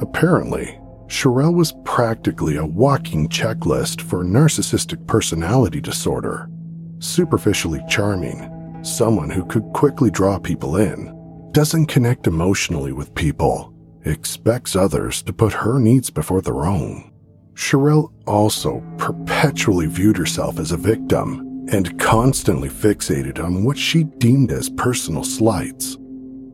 Apparently, 0.01 0.79
Cherrylle 1.07 1.53
was 1.53 1.75
practically 1.85 2.57
a 2.57 2.65
walking 2.65 3.29
checklist 3.29 4.01
for 4.01 4.23
narcissistic 4.23 5.05
personality 5.07 5.79
disorder. 5.79 6.49
Superficially 6.97 7.81
charming, 7.87 8.83
someone 8.83 9.29
who 9.29 9.45
could 9.45 9.63
quickly 9.73 10.09
draw 10.09 10.39
people 10.39 10.77
in, 10.77 11.13
doesn't 11.51 11.85
connect 11.85 12.25
emotionally 12.25 12.91
with 12.91 13.13
people, 13.13 13.71
expects 14.05 14.75
others 14.75 15.21
to 15.21 15.31
put 15.31 15.53
her 15.53 15.79
needs 15.79 16.09
before 16.09 16.41
their 16.41 16.65
own. 16.65 17.12
Cherrylle 17.53 18.11
also 18.25 18.83
perpetually 18.97 19.85
viewed 19.87 20.17
herself 20.17 20.59
as 20.59 20.71
a 20.71 20.77
victim 20.77 21.67
and 21.71 21.99
constantly 21.99 22.69
fixated 22.69 23.43
on 23.43 23.63
what 23.63 23.77
she 23.77 24.03
deemed 24.03 24.51
as 24.51 24.69
personal 24.69 25.23
slights. 25.23 25.97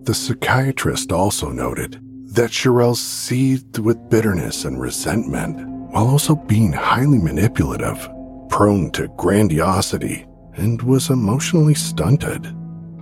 The 0.03 0.13
psychiatrist 0.13 1.12
also 1.12 1.50
noted 1.51 2.00
that 2.34 2.51
Cherrylle 2.51 2.96
seethed 2.96 3.79
with 3.79 4.10
bitterness 4.10 4.65
and 4.65 4.79
resentment 4.79 5.68
while 5.91 6.08
also 6.08 6.36
being 6.36 6.72
highly 6.72 7.18
manipulative, 7.18 8.08
prone 8.50 8.91
to 8.91 9.08
grandiosity, 9.18 10.25
and 10.53 10.82
was 10.82 11.10
emotionally 11.10 11.74
stunted. 11.74 12.56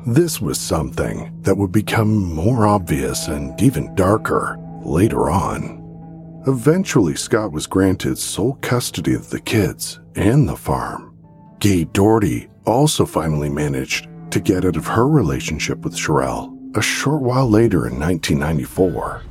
This 0.06 0.40
was 0.40 0.58
something 0.60 1.38
that 1.42 1.58
would 1.58 1.72
become 1.72 2.34
more 2.34 2.66
obvious 2.66 3.28
and 3.28 3.62
even 3.62 3.94
darker 3.96 4.58
later 4.86 5.30
on. 5.30 5.87
Eventually, 6.48 7.16
Scott 7.16 7.52
was 7.52 7.68
granted 7.68 8.18
sole 8.18 8.54
custody 8.62 9.14
of 9.14 9.30
the 9.30 9.42
kids 9.42 10.00
and 10.16 10.48
the 10.48 10.56
farm. 10.56 11.14
Gay 11.60 11.84
Doherty 11.84 12.48
also 12.66 13.06
finally 13.06 13.50
managed 13.50 14.08
to 14.32 14.40
get 14.40 14.64
out 14.64 14.78
of 14.78 14.88
her 14.88 15.10
relationship 15.10 15.80
with 15.80 15.94
Cherrylle 15.94 16.54
a 16.78 16.82
short 16.82 17.22
while 17.22 17.50
later 17.50 17.86
in 17.86 18.00
1994. 18.00 19.24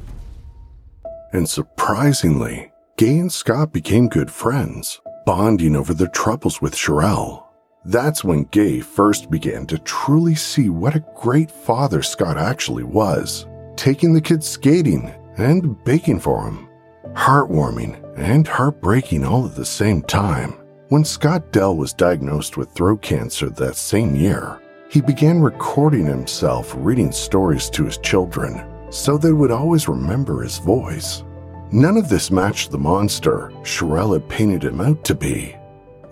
And 1.32 1.48
surprisingly, 1.48 2.70
Gay 2.98 3.18
and 3.18 3.32
Scott 3.32 3.72
became 3.72 4.08
good 4.08 4.30
friends, 4.30 5.00
bonding 5.24 5.74
over 5.74 5.94
their 5.94 6.08
troubles 6.08 6.60
with 6.60 6.74
Cherrylle. 6.74 7.44
That's 7.86 8.24
when 8.24 8.44
Gay 8.44 8.80
first 8.80 9.30
began 9.30 9.66
to 9.68 9.78
truly 9.78 10.34
see 10.34 10.68
what 10.68 10.96
a 10.96 11.04
great 11.16 11.50
father 11.50 12.02
Scott 12.02 12.36
actually 12.36 12.84
was, 12.84 13.46
taking 13.76 14.12
the 14.12 14.20
kids 14.20 14.46
skating 14.46 15.14
and 15.38 15.82
baking 15.84 16.20
for 16.20 16.44
them. 16.44 16.65
Heartwarming 17.14 18.02
and 18.16 18.46
heartbreaking 18.46 19.24
all 19.24 19.46
at 19.46 19.54
the 19.54 19.64
same 19.64 20.02
time. 20.02 20.52
When 20.88 21.04
Scott 21.04 21.52
Dell 21.52 21.76
was 21.76 21.92
diagnosed 21.92 22.56
with 22.56 22.70
throat 22.70 23.02
cancer 23.02 23.50
that 23.50 23.76
same 23.76 24.14
year, 24.14 24.60
he 24.88 25.00
began 25.00 25.40
recording 25.40 26.06
himself 26.06 26.74
reading 26.76 27.12
stories 27.12 27.68
to 27.70 27.84
his 27.84 27.98
children 27.98 28.64
so 28.90 29.18
they 29.18 29.32
would 29.32 29.50
always 29.50 29.88
remember 29.88 30.42
his 30.42 30.58
voice. 30.58 31.22
None 31.72 31.96
of 31.96 32.08
this 32.08 32.30
matched 32.30 32.70
the 32.70 32.78
monster 32.78 33.50
Cherrylle 33.62 34.14
had 34.14 34.28
painted 34.28 34.62
him 34.64 34.80
out 34.80 35.04
to 35.04 35.14
be. 35.14 35.56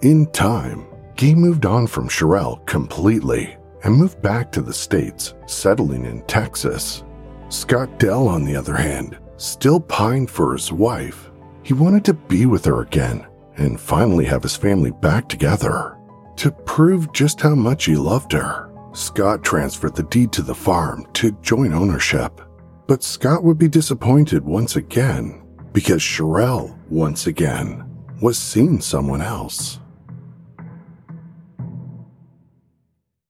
In 0.02 0.26
time, 0.32 0.86
Gay 1.16 1.34
moved 1.34 1.64
on 1.64 1.86
from 1.86 2.08
Cherrylle 2.08 2.64
completely 2.66 3.56
and 3.84 3.94
moved 3.94 4.20
back 4.20 4.50
to 4.52 4.62
the 4.62 4.72
States, 4.72 5.34
settling 5.46 6.04
in 6.04 6.22
Texas. 6.22 7.04
Scott 7.48 7.98
Dell, 7.98 8.26
on 8.26 8.44
the 8.44 8.56
other 8.56 8.74
hand, 8.74 9.18
still 9.37 9.81
pined 9.81 10.31
for 10.31 10.53
his 10.53 10.73
wife. 10.73 11.31
He 11.62 11.75
wanted 11.75 12.05
to 12.07 12.14
be 12.14 12.47
with 12.47 12.64
her 12.64 12.83
again 12.83 13.26
and 13.57 13.81
finally 13.81 14.25
have 14.25 14.43
his 14.43 14.57
family 14.57 14.91
back 14.91 15.29
together. 15.29 15.97
To 16.37 16.51
prove 16.51 17.12
just 17.12 17.40
how 17.40 17.55
much 17.55 17.85
he 17.85 17.97
loved 17.97 18.33
her, 18.33 18.70
Scott 18.92 19.42
transferred 19.42 19.97
the 19.97 20.03
deed 20.05 20.33
to 20.33 20.42
the 20.42 20.55
farm 20.55 21.07
to 21.14 21.37
joint 21.42 21.73
ownership. 21.73 22.40
But 22.87 23.03
Scott 23.03 23.42
would 23.44 23.59
be 23.59 23.68
disappointed 23.68 24.44
once 24.44 24.77
again 24.77 25.42
because 25.73 26.03
Cherrylle, 26.03 26.77
once 26.88 27.27
again, 27.27 27.85
was 28.20 28.38
seeing 28.38 28.81
someone 28.81 29.23
else. 29.23 29.81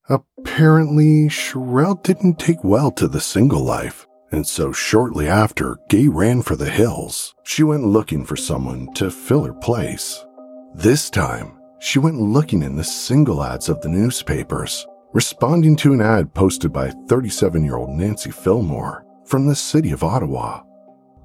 Apparently, 0.08 1.28
Cherrylle 1.28 2.02
didn't 2.02 2.38
take 2.38 2.62
well 2.62 2.90
to 2.92 3.08
the 3.08 3.20
single 3.20 3.64
life, 3.64 4.06
and 4.34 4.44
so 4.44 4.72
shortly 4.72 5.28
after 5.28 5.78
Gay 5.88 6.08
ran 6.08 6.42
for 6.42 6.56
the 6.56 6.68
hills, 6.68 7.36
she 7.44 7.62
went 7.62 7.84
looking 7.84 8.24
for 8.24 8.34
someone 8.34 8.92
to 8.94 9.08
fill 9.08 9.44
her 9.44 9.54
place. 9.54 10.26
This 10.74 11.08
time, 11.08 11.60
she 11.78 12.00
went 12.00 12.20
looking 12.20 12.64
in 12.64 12.74
the 12.74 12.82
single 12.82 13.44
ads 13.44 13.68
of 13.68 13.80
the 13.80 13.88
newspapers, 13.88 14.88
responding 15.12 15.76
to 15.76 15.92
an 15.92 16.00
ad 16.00 16.34
posted 16.34 16.72
by 16.72 16.90
37 17.08 17.62
year 17.62 17.76
old 17.76 17.90
Nancy 17.90 18.32
Fillmore 18.32 19.06
from 19.24 19.46
the 19.46 19.54
city 19.54 19.92
of 19.92 20.02
Ottawa. 20.02 20.62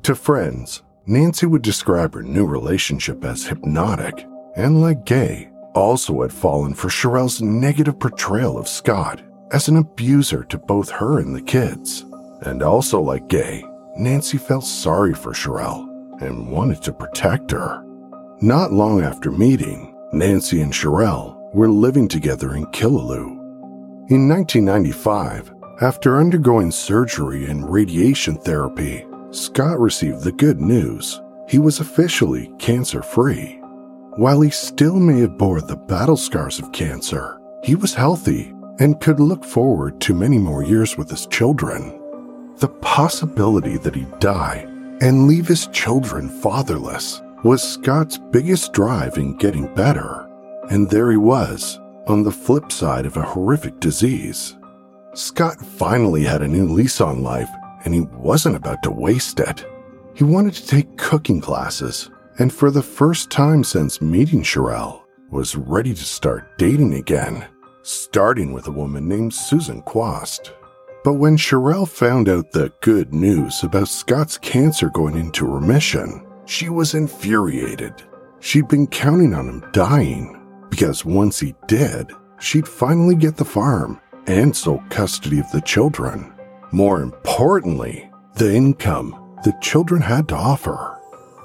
To 0.04 0.14
friends, 0.14 0.84
Nancy 1.08 1.48
would 1.48 1.64
describe 1.64 2.14
her 2.14 2.22
new 2.22 2.46
relationship 2.46 3.26
as 3.26 3.48
hypnotic, 3.48 4.28
and 4.56 4.82
like 4.82 5.06
Gay, 5.06 5.50
also 5.74 6.22
had 6.22 6.32
fallen 6.32 6.76
for 6.76 6.90
Cherrylle's 6.90 7.42
negative 7.42 8.00
portrayal 8.00 8.56
of 8.56 8.68
Scott 8.68 9.24
as 9.52 9.68
an 9.68 9.78
abuser 9.78 10.44
to 10.44 10.60
both 10.60 10.92
her 10.92 11.18
and 11.18 11.36
the 11.36 11.42
kids. 11.42 12.06
And 12.42 12.64
also 12.64 13.02
like 13.02 13.28
Gay, 13.28 13.64
Nancy 13.96 14.38
felt 14.38 14.64
sorry 14.64 15.14
for 15.14 15.34
Cherrylle 15.34 15.88
and 16.22 16.50
wanted 16.50 16.82
to 16.84 16.94
protect 16.94 17.52
her. 17.52 17.84
Not 18.42 18.72
long 18.72 19.02
after 19.02 19.32
meeting, 19.32 19.96
Nancy 20.14 20.62
and 20.62 20.72
Cherrylle 20.72 21.54
were 21.54 21.70
living 21.70 22.08
together 22.08 22.56
in 22.56 22.66
Killaloe. 22.68 23.38
In 24.10 24.28
1995, 24.30 25.54
after 25.82 26.18
undergoing 26.18 26.72
surgery 26.72 27.46
and 27.46 27.70
radiation 27.70 28.38
therapy, 28.38 29.06
Scott 29.32 29.80
received 29.80 30.24
the 30.24 30.32
good 30.32 30.60
news. 30.60 31.22
He 31.48 31.60
was 31.60 31.80
officially 31.80 32.52
cancer 32.60 33.02
free. 33.02 33.60
While 34.16 34.42
he 34.42 34.50
still 34.50 35.00
may 35.00 35.20
have 35.22 35.38
bore 35.38 35.62
the 35.62 35.76
battle 35.76 36.18
scars 36.18 36.60
of 36.60 36.72
cancer, 36.72 37.40
he 37.64 37.76
was 37.76 37.94
healthy 37.94 38.54
and 38.80 39.00
could 39.00 39.20
look 39.20 39.44
forward 39.44 40.00
to 40.02 40.14
many 40.14 40.38
more 40.38 40.64
years 40.64 40.98
with 40.98 41.10
his 41.10 41.28
children. 41.28 41.99
The 42.60 42.68
possibility 42.82 43.78
that 43.78 43.96
he'd 43.96 44.20
die 44.20 44.66
and 45.02 45.28
leave 45.28 45.48
his 45.48 45.68
children 45.68 46.30
fatherless 46.30 47.22
was 47.44 47.64
Scott's 47.64 48.18
biggest 48.32 48.74
drive 48.74 49.18
in 49.18 49.38
getting 49.38 49.74
better. 49.76 50.28
And 50.70 50.90
there 50.90 51.10
he 51.10 51.18
was, 51.18 51.80
on 52.08 52.24
the 52.24 52.32
flip 52.32 52.72
side 52.72 53.06
of 53.06 53.18
a 53.18 53.22
horrific 53.22 53.80
disease. 53.80 54.58
Scott 55.14 55.60
finally 55.60 56.24
had 56.24 56.42
a 56.42 56.48
new 56.48 56.68
lease 56.68 57.02
on 57.02 57.24
life, 57.24 57.50
and 57.86 57.94
he 57.94 58.02
wasn't 58.02 58.56
about 58.56 58.84
to 58.84 58.92
waste 58.92 59.40
it. 59.40 59.66
He 60.14 60.24
wanted 60.24 60.54
to 60.56 60.68
take 60.68 60.98
cooking 60.98 61.40
classes 61.40 62.10
and 62.40 62.54
for 62.54 62.72
the 62.72 62.82
first 62.82 63.30
time 63.30 63.66
since 63.66 64.02
meeting 64.02 64.42
Cherrylle, 64.42 65.02
was 65.30 65.58
ready 65.58 65.94
to 65.94 66.04
start 66.04 66.58
dating 66.58 66.94
again, 66.94 67.46
starting 67.84 68.54
with 68.54 68.68
a 68.68 68.72
woman 68.72 69.08
named 69.08 69.34
Susan 69.34 69.82
Quast. 69.82 70.54
But 71.10 71.16
when 71.16 71.38
Cherrylle 71.38 71.88
found 71.88 72.30
out 72.30 72.52
the 72.52 72.72
good 72.82 73.16
news 73.16 73.64
about 73.64 73.88
Scott's 73.88 74.38
cancer 74.38 74.92
going 74.92 75.18
into 75.18 75.48
remission, 75.48 76.24
she 76.46 76.70
was 76.70 76.94
infuriated. 76.94 77.96
She'd 78.42 78.68
been 78.68 78.86
counting 78.86 79.34
on 79.34 79.50
him 79.50 79.66
dying, 79.72 80.40
because 80.70 81.06
once 81.06 81.40
he 81.40 81.56
did, 81.66 82.12
she'd 82.40 82.68
finally 82.68 83.16
get 83.16 83.38
the 83.38 83.44
farm 83.44 84.00
and 84.28 84.56
sole 84.56 84.84
custody 84.92 85.40
of 85.40 85.52
the 85.52 85.62
children. 85.62 86.32
More 86.72 87.02
importantly, 87.02 88.12
the 88.36 88.54
income 88.54 89.36
the 89.44 89.58
children 89.62 90.04
had 90.04 90.28
to 90.28 90.36
offer. 90.36 90.96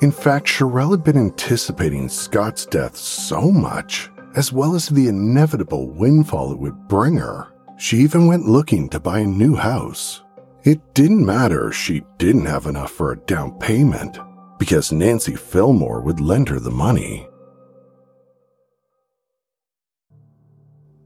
In 0.03 0.13
fact, 0.13 0.47
Cherrylle 0.47 0.91
had 0.91 1.05
been 1.05 1.17
anticipating 1.17 2.11
Scott's 2.11 2.67
death 2.67 2.99
so 2.99 3.51
much, 3.51 4.11
as 4.37 4.53
well 4.53 4.75
as 4.75 4.91
the 4.91 5.09
inevitable 5.09 5.89
windfall 5.89 6.53
it 6.53 6.59
would 6.59 6.87
bring 6.87 7.17
her, 7.17 7.49
she 7.77 7.99
even 7.99 8.27
went 8.27 8.47
looking 8.47 8.89
to 8.89 9.01
buy 9.01 9.21
a 9.21 9.27
new 9.27 9.55
house. 9.55 10.23
It 10.63 10.95
didn't 10.95 11.25
matter 11.25 11.71
she 11.73 12.03
didn't 12.19 12.47
have 12.47 12.67
enough 12.67 12.91
for 12.91 13.13
a 13.13 13.19
down 13.19 13.59
payment, 13.59 14.19
because 14.59 14.93
Nancy 14.93 15.35
Fillmore 15.35 16.01
would 16.01 16.21
lend 16.21 16.49
her 16.49 16.61
the 16.61 16.71
money. 16.71 17.29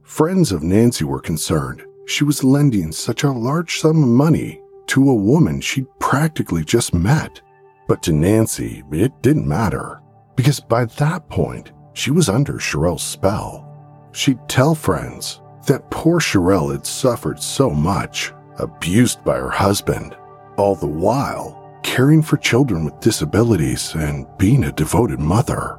Friends 0.03 0.53
of 0.53 0.63
Nancy 0.63 1.05
were 1.05 1.21
concerned 1.21 1.85
she 2.07 2.25
was 2.25 2.43
lending 2.43 2.93
such 2.93 3.25
a 3.25 3.31
large 3.31 3.81
sum 3.81 4.03
of 4.03 4.09
money 4.09 4.63
to 4.87 5.11
a 5.11 5.15
woman 5.15 5.61
she'd 5.61 5.87
practically 5.99 6.65
just 6.65 6.95
met 6.95 7.43
but 7.89 8.03
to 8.03 8.13
Nancy, 8.13 8.85
it 8.93 9.23
didn't 9.23 9.49
matter, 9.49 10.01
because 10.37 10.61
by 10.61 10.85
that 10.85 11.29
point, 11.31 11.73
she 11.95 12.11
was 12.11 12.29
under 12.29 12.59
Cherrylle's 12.59 13.03
spell. 13.03 13.65
She'd 14.13 14.39
tell 14.47 14.75
friends 14.75 15.41
that 15.69 15.89
poor 15.91 16.19
Cherrylle 16.19 16.73
had 16.73 16.85
suffered 16.85 17.41
so 17.41 17.71
much, 17.71 18.33
abused 18.59 19.25
by 19.25 19.37
her 19.37 19.51
husband, 19.51 20.17
all 20.57 20.75
the 20.75 20.87
while 20.87 21.59
caring 21.83 22.23
for 22.23 22.37
children 22.37 22.85
with 22.85 23.01
disabilities 23.01 23.95
and 23.95 24.27
being 24.37 24.65
a 24.65 24.73
devoted 24.73 25.19
mother. 25.19 25.79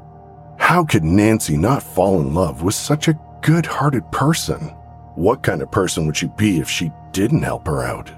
How 0.57 0.83
could 0.83 1.03
Nancy 1.03 1.55
not 1.55 1.83
fall 1.83 2.19
in 2.21 2.33
love 2.33 2.63
with 2.63 2.73
such 2.73 3.07
a 3.07 3.19
good 3.41 3.65
hearted 3.65 4.09
person? 4.11 4.59
What 5.15 5.43
kind 5.43 5.61
of 5.61 5.71
person 5.71 6.05
would 6.05 6.17
she 6.17 6.27
be 6.27 6.59
if 6.59 6.69
she 6.69 6.91
didn't 7.11 7.43
help 7.43 7.67
her 7.67 7.83
out? 7.83 8.11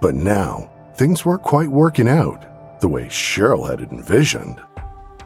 But 0.00 0.14
now, 0.14 0.70
things 0.94 1.24
weren't 1.24 1.42
quite 1.42 1.68
working 1.68 2.08
out 2.08 2.80
the 2.80 2.88
way 2.88 3.06
Cherrylle 3.06 3.70
had 3.70 3.80
envisioned. 3.80 4.60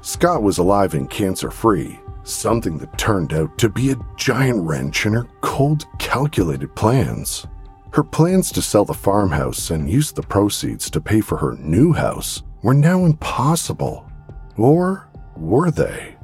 Scott 0.00 0.42
was 0.42 0.58
alive 0.58 0.94
and 0.94 1.10
cancer 1.10 1.50
free, 1.50 1.98
something 2.28 2.78
that 2.78 2.98
turned 2.98 3.32
out 3.32 3.56
to 3.58 3.68
be 3.68 3.90
a 3.90 3.98
giant 4.16 4.66
wrench 4.66 5.06
in 5.06 5.12
her 5.12 5.26
cold, 5.40 5.86
calculated 5.98 6.74
plans. 6.74 7.46
Her 7.92 8.04
plans 8.04 8.50
to 8.52 8.62
sell 8.62 8.84
the 8.84 8.92
farmhouse 8.92 9.70
and 9.70 9.88
use 9.88 10.12
the 10.12 10.22
proceeds 10.22 10.90
to 10.90 11.00
pay 11.00 11.20
for 11.20 11.38
her 11.38 11.56
new 11.56 11.92
house 11.92 12.42
were 12.62 12.74
now 12.74 13.04
impossible. 13.04 14.10
Or 14.56 15.08
were 15.36 15.70
they? 15.70 16.16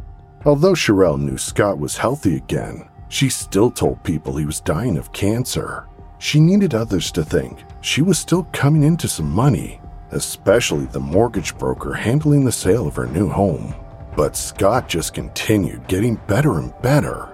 Although 0.45 0.75
Cherrylle 0.75 1.21
knew 1.21 1.39
Scott 1.39 1.79
was 1.79 1.97
healthy 1.97 2.37
again, 2.37 2.89
she 3.09 3.29
still 3.29 3.71
told 3.71 4.03
people 4.03 4.37
he 4.37 4.45
was 4.45 4.61
dying 4.61 4.97
of 4.97 5.13
cancer. 5.13 5.87
She 6.19 6.41
needed 6.41 6.75
others 6.75 7.13
to 7.13 7.25
think 7.25 7.61
she 7.81 8.01
was 8.01 8.19
still 8.19 8.45
coming 8.53 8.85
into 8.85 9.09
some 9.09 9.31
money, 9.31 9.81
especially 10.13 10.87
the 10.87 11.01
mortgage 11.01 11.57
broker 11.59 11.93
handling 11.95 12.45
the 12.45 12.53
sale 12.53 12.87
of 12.87 12.97
her 12.97 13.07
new 13.07 13.29
home. 13.29 13.75
But 14.15 14.37
Scott 14.37 14.89
just 14.89 15.15
continued 15.15 15.89
getting 15.89 16.17
better 16.27 16.59
and 16.59 16.73
better. 16.83 17.29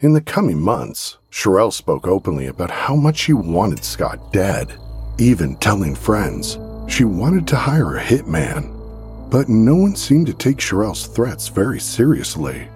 In 0.00 0.12
the 0.12 0.20
coming 0.20 0.60
months, 0.60 1.18
Cherrylle 1.30 1.72
spoke 1.72 2.06
openly 2.06 2.46
about 2.46 2.70
how 2.70 2.94
much 2.94 3.18
she 3.18 3.32
wanted 3.32 3.84
Scott 3.84 4.32
dead, 4.32 4.72
even 5.18 5.56
telling 5.56 5.94
friends 5.94 6.58
she 6.88 7.04
wanted 7.04 7.46
to 7.48 7.56
hire 7.56 7.96
a 7.96 8.02
hitman. 8.02 8.76
But 9.30 9.48
no 9.48 9.74
one 9.74 9.96
seemed 9.96 10.26
to 10.28 10.34
take 10.34 10.56
Cherrylle's 10.56 11.06
threats 11.06 11.48
very 11.48 11.80
seriously. 11.80 12.68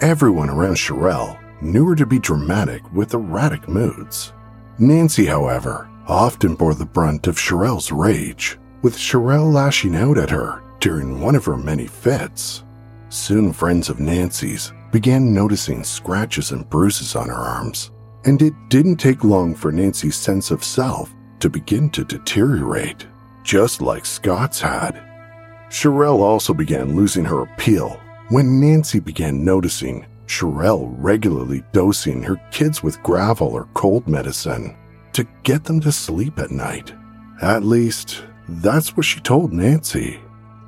Everyone 0.00 0.50
around 0.50 0.76
Cherrylle 0.76 1.38
knew 1.62 1.86
her 1.88 1.94
to 1.94 2.06
be 2.06 2.18
dramatic 2.18 2.82
with 2.92 3.14
erratic 3.14 3.68
moods. 3.68 4.32
Nancy, 4.78 5.26
however, 5.26 5.88
often 6.08 6.54
bore 6.54 6.74
the 6.74 6.84
brunt 6.84 7.26
of 7.26 7.36
Cherrylle's 7.36 7.92
rage, 7.92 8.58
with 8.82 8.96
Cherrylle 8.96 9.52
lashing 9.52 9.94
out 9.94 10.18
at 10.18 10.30
her 10.30 10.61
during 10.82 11.20
one 11.20 11.36
of 11.36 11.44
her 11.44 11.56
many 11.56 11.86
fits. 11.86 12.64
Soon, 13.08 13.52
friends 13.52 13.88
of 13.88 14.00
Nancy's 14.00 14.72
began 14.90 15.32
noticing 15.32 15.84
scratches 15.84 16.50
and 16.50 16.68
bruises 16.68 17.14
on 17.14 17.28
her 17.28 17.34
arms, 17.34 17.92
and 18.24 18.42
it 18.42 18.52
didn't 18.68 18.96
take 18.96 19.22
long 19.22 19.54
for 19.54 19.70
Nancy's 19.70 20.16
sense 20.16 20.50
of 20.50 20.64
self 20.64 21.14
to 21.38 21.48
begin 21.48 21.88
to 21.90 22.04
deteriorate, 22.04 23.06
just 23.44 23.80
like 23.80 24.04
Scott's 24.04 24.60
had. 24.60 25.00
Cherrylle 25.68 26.18
also 26.18 26.52
began 26.52 26.96
losing 26.96 27.24
her 27.24 27.42
appeal 27.42 28.00
when 28.30 28.60
Nancy 28.60 28.98
began 28.98 29.44
noticing 29.44 30.04
Cherrylle 30.26 30.92
regularly 30.98 31.62
dosing 31.72 32.24
her 32.24 32.40
kids 32.50 32.82
with 32.82 32.98
Gravol 33.00 33.52
or 33.52 33.68
cold 33.74 34.08
medicine 34.08 34.76
to 35.12 35.26
get 35.44 35.62
them 35.62 35.80
to 35.80 35.92
sleep 35.92 36.40
at 36.40 36.50
night. 36.50 36.92
At 37.40 37.62
least, 37.62 38.24
that's 38.48 38.96
what 38.96 39.06
she 39.06 39.20
told 39.20 39.52
Nancy. 39.52 40.18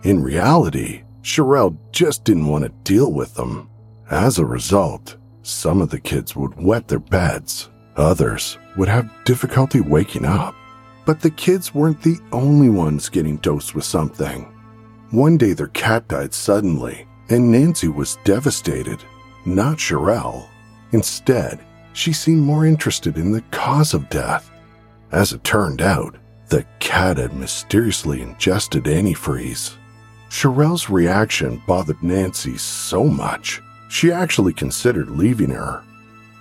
In 0.05 0.23
reality, 0.23 1.03
Cherrylle 1.23 1.79
just 1.91 2.25
didn't 2.25 2.47
want 2.47 2.63
to 2.63 2.93
deal 2.93 3.11
with 3.11 3.33
them. 3.35 3.71
As 4.11 4.39
a 4.39 4.45
result, 4.45 5.17
some 5.41 5.81
of 5.81 5.89
the 5.89 5.99
kids 5.99 6.37
would 6.37 6.55
wet 6.63 6.89
their 6.89 6.99
beds, 6.99 7.71
others 7.97 8.59
would 8.77 8.89
have 8.89 9.11
difficulty 9.25 9.81
waking 9.81 10.27
up. 10.27 10.55
But 11.07 11.23
the 11.23 11.31
kids 11.31 11.75
weren't 11.75 12.03
the 12.03 12.19
only 12.33 12.69
ones 12.69 13.09
getting 13.09 13.39
dosed 13.39 13.75
with 13.75 13.85
something. 13.85 14.43
One 15.11 15.39
day 15.39 15.55
their 15.55 15.69
cat 15.69 16.07
died 16.09 16.35
suddenly, 16.35 17.07
and 17.31 17.51
Nancy 17.51 17.89
was 17.89 18.19
devastated, 18.25 19.03
not 19.47 19.79
Cherrylle. 19.79 20.47
Instead, 20.93 21.65
she 21.95 22.13
seemed 22.13 22.43
more 22.43 22.67
interested 22.67 23.17
in 23.17 23.33
the 23.33 23.45
cause 23.53 23.95
of 23.95 24.11
death. 24.11 24.51
As 25.13 25.33
it 25.33 25.45
turned 25.45 25.81
out, 25.81 26.19
the 26.51 26.67
cat 26.79 27.17
had 27.17 27.33
mysteriously 27.33 28.21
ingested 28.21 28.85
antifreeze. 28.85 29.77
Cherrylle's 30.35 30.91
reaction 30.91 31.63
bothered 31.65 32.03
Nancy 32.03 32.59
so 32.59 33.05
much, 33.05 33.63
she 33.89 34.11
actually 34.11 34.53
considered 34.53 35.09
leaving 35.09 35.51
her. 35.51 35.85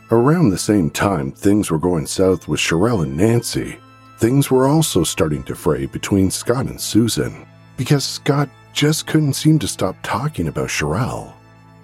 Around 0.10 0.50
the 0.50 0.58
same 0.58 0.90
time 0.90 1.32
things 1.32 1.70
were 1.70 1.78
going 1.78 2.08
south 2.08 2.48
with 2.48 2.60
Cherrylle 2.60 3.04
and 3.04 3.16
Nancy, 3.16 3.78
things 4.18 4.50
were 4.50 4.68
also 4.68 5.04
starting 5.04 5.44
to 5.44 5.54
fray 5.54 5.86
between 5.86 6.32
Scott 6.32 6.66
and 6.66 6.82
Susan 6.82 7.46
because 7.78 8.04
Scott 8.04 8.50
just 8.74 9.06
couldn't 9.06 9.34
seem 9.34 9.60
to 9.60 9.68
stop 9.68 9.96
talking 10.02 10.48
about 10.48 10.70
Cherrylle. 10.70 11.32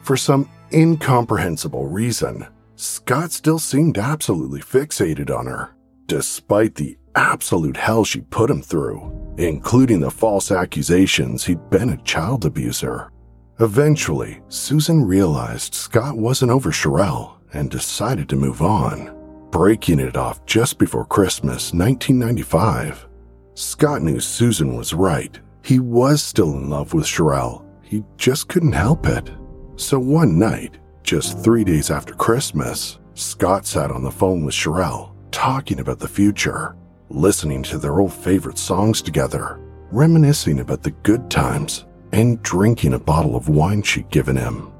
For 0.02 0.18
some 0.18 0.50
incomprehensible 0.74 1.86
reason, 1.86 2.48
Scott 2.76 3.32
still 3.32 3.60
seemed 3.60 4.00
absolutely 4.00 4.62
fixated 4.62 5.30
on 5.30 5.46
her, 5.46 5.76
despite 6.08 6.74
the 6.74 6.98
absolute 7.20 7.78
hell 7.78 8.04
she 8.04 8.22
put 8.22 8.50
him 8.50 8.62
through, 8.62 9.36
including 9.38 10.00
the 10.00 10.10
false 10.10 10.52
accusations 10.52 11.44
he'd 11.44 11.70
been 11.70 11.90
a 11.90 12.02
child 12.04 12.46
abuser. 12.46 13.12
Eventually, 13.60 14.42
Susan 14.48 15.04
realized 15.04 15.76
Scott 15.76 16.18
wasn't 16.18 16.52
over 16.52 16.72
Cherrylle 16.72 17.36
and 17.54 17.70
decided 17.70 18.30
to 18.30 18.36
move 18.36 18.62
on, 18.62 19.16
breaking 19.52 20.00
it 20.00 20.16
off 20.16 20.46
just 20.46 20.78
before 20.78 21.06
Christmas 21.06 21.74
1995. 21.74 23.08
Scott 23.54 24.02
knew 24.02 24.20
Susan 24.20 24.76
was 24.78 24.94
right 24.94 25.40
he 25.64 25.80
was 25.80 26.24
still 26.24 26.54
in 26.54 26.70
love 26.70 26.94
with 26.94 27.06
Cherrylle. 27.06 27.64
He 27.84 28.04
just 28.18 28.48
couldn't 28.48 28.72
help 28.72 29.06
it. 29.06 29.30
So 29.76 30.00
one 30.00 30.40
night, 30.40 30.78
just 31.04 31.44
three 31.44 31.64
days 31.64 31.92
after 31.92 32.14
Christmas, 32.14 33.00
Scott 33.14 33.66
sat 33.66 33.92
on 33.92 34.04
the 34.04 34.12
phone 34.12 34.44
with 34.44 34.56
Cherrylle, 34.56 35.14
talking 35.32 35.80
about 35.80 36.00
the 36.00 36.08
future, 36.08 36.76
listening 37.10 37.64
to 37.64 37.78
their 37.78 38.00
old 38.00 38.14
favorite 38.14 38.58
songs 38.58 39.02
together, 39.02 39.60
reminiscing 39.92 40.60
about 40.60 40.84
the 40.84 40.92
good 40.92 41.30
times, 41.30 41.86
and 42.12 42.42
drinking 42.44 42.94
a 42.94 43.00
bottle 43.00 43.36
of 43.36 43.50
wine 43.50 43.82
she'd 43.82 44.10
given 44.10 44.36
him. 44.36 44.72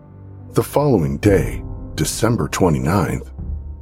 The 0.52 0.64
following 0.64 1.18
day, 1.18 1.64
December 1.96 2.48
29th, 2.48 3.32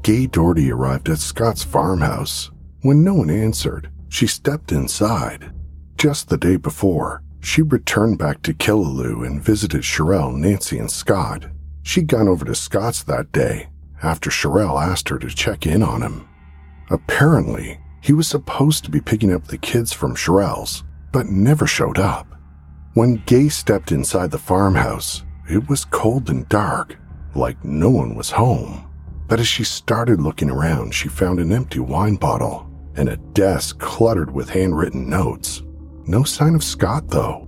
Gay 0.03 0.27
Doherty 0.27 0.71
arrived 0.71 1.09
at 1.09 1.19
Scott's 1.19 1.63
farmhouse. 1.63 2.51
When 2.81 3.03
no 3.03 3.15
one 3.15 3.29
answered, 3.29 3.89
she 4.09 4.27
stepped 4.27 4.71
inside 4.71 5.51
just 5.97 6.29
the 6.29 6.37
day 6.37 6.57
before, 6.57 7.23
she 7.41 7.63
returned 7.63 8.19
back 8.19 8.43
to 8.43 8.53
Killaloe 8.53 9.25
and 9.25 9.41
visited 9.41 9.81
Cherrylle, 9.81 10.37
Nancy, 10.37 10.77
and 10.77 10.91
Scott. 10.91 11.45
She'd 11.81 12.07
gone 12.07 12.27
over 12.27 12.45
to 12.45 12.53
Scott's 12.53 13.01
that 13.03 13.31
day 13.31 13.69
after 14.03 14.29
Cherrylle 14.29 14.79
asked 14.79 15.09
her 15.09 15.17
to 15.17 15.27
check 15.29 15.65
in 15.65 15.81
on 15.81 16.03
him. 16.03 16.27
Apparently, 16.91 17.79
he 18.01 18.13
was 18.13 18.27
supposed 18.27 18.83
to 18.83 18.91
be 18.91 19.01
picking 19.01 19.33
up 19.33 19.47
the 19.47 19.57
kids 19.57 19.93
from 19.93 20.15
Cherrylle's, 20.15 20.83
but 21.11 21.27
never 21.27 21.67
showed 21.67 21.97
up. 21.97 22.27
When 22.93 23.23
Gay 23.25 23.49
stepped 23.49 23.91
inside 23.91 24.31
the 24.31 24.37
farmhouse, 24.37 25.23
it 25.49 25.69
was 25.69 25.85
cold 25.85 26.29
and 26.29 26.47
dark, 26.49 26.97
like 27.35 27.63
no 27.63 27.89
one 27.89 28.15
was 28.15 28.31
home. 28.31 28.89
But 29.27 29.39
as 29.39 29.47
she 29.47 29.63
started 29.63 30.21
looking 30.21 30.49
around, 30.49 30.93
she 30.93 31.09
found 31.09 31.39
an 31.39 31.51
empty 31.51 31.79
wine 31.79 32.15
bottle 32.15 32.69
and 32.95 33.09
a 33.09 33.17
desk 33.17 33.77
cluttered 33.79 34.31
with 34.33 34.49
handwritten 34.49 35.09
notes. 35.09 35.61
No 36.07 36.23
sign 36.23 36.55
of 36.55 36.63
Scott, 36.63 37.09
though. 37.09 37.47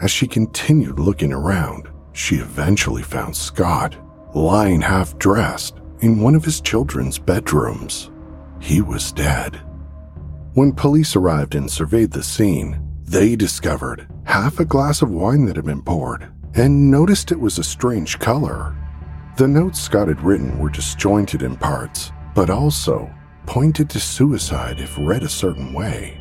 As 0.00 0.10
she 0.10 0.26
continued 0.26 0.98
looking 0.98 1.32
around, 1.32 1.88
she 2.12 2.36
eventually 2.36 3.02
found 3.02 3.36
Scott 3.36 3.96
lying 4.34 4.80
half 4.80 5.18
dressed 5.18 5.76
in 6.00 6.20
one 6.20 6.34
of 6.34 6.44
his 6.44 6.60
children's 6.60 7.18
bedrooms. 7.18 8.10
He 8.60 8.80
was 8.80 9.12
dead. 9.12 9.60
When 10.58 10.72
police 10.72 11.14
arrived 11.14 11.54
and 11.54 11.70
surveyed 11.70 12.10
the 12.10 12.24
scene, 12.24 12.80
they 13.04 13.36
discovered 13.36 14.08
half 14.24 14.58
a 14.58 14.64
glass 14.64 15.02
of 15.02 15.08
wine 15.08 15.44
that 15.44 15.54
had 15.54 15.64
been 15.64 15.82
poured 15.82 16.26
and 16.54 16.90
noticed 16.90 17.30
it 17.30 17.38
was 17.38 17.58
a 17.58 17.62
strange 17.62 18.18
color. 18.18 18.74
The 19.36 19.46
notes 19.46 19.80
Scott 19.80 20.08
had 20.08 20.20
written 20.20 20.58
were 20.58 20.68
disjointed 20.68 21.42
in 21.42 21.54
parts, 21.54 22.10
but 22.34 22.50
also 22.50 23.08
pointed 23.46 23.88
to 23.90 24.00
suicide 24.00 24.80
if 24.80 24.98
read 24.98 25.22
a 25.22 25.28
certain 25.28 25.72
way. 25.72 26.20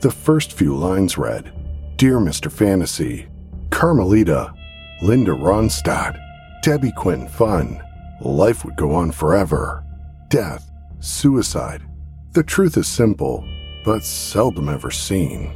The 0.00 0.10
first 0.10 0.54
few 0.54 0.74
lines 0.74 1.16
read 1.16 1.52
Dear 1.94 2.18
Mr. 2.18 2.50
Fantasy, 2.50 3.28
Carmelita, 3.70 4.54
Linda 5.02 5.30
Ronstadt, 5.30 6.18
Debbie 6.64 6.90
Quinn 6.96 7.28
Fun, 7.28 7.80
life 8.22 8.64
would 8.64 8.74
go 8.74 8.92
on 8.92 9.12
forever, 9.12 9.84
death, 10.30 10.68
suicide. 10.98 11.84
The 12.32 12.42
truth 12.42 12.76
is 12.76 12.88
simple, 12.88 13.47
but 13.84 14.04
seldom 14.04 14.68
ever 14.68 14.90
seen. 14.90 15.54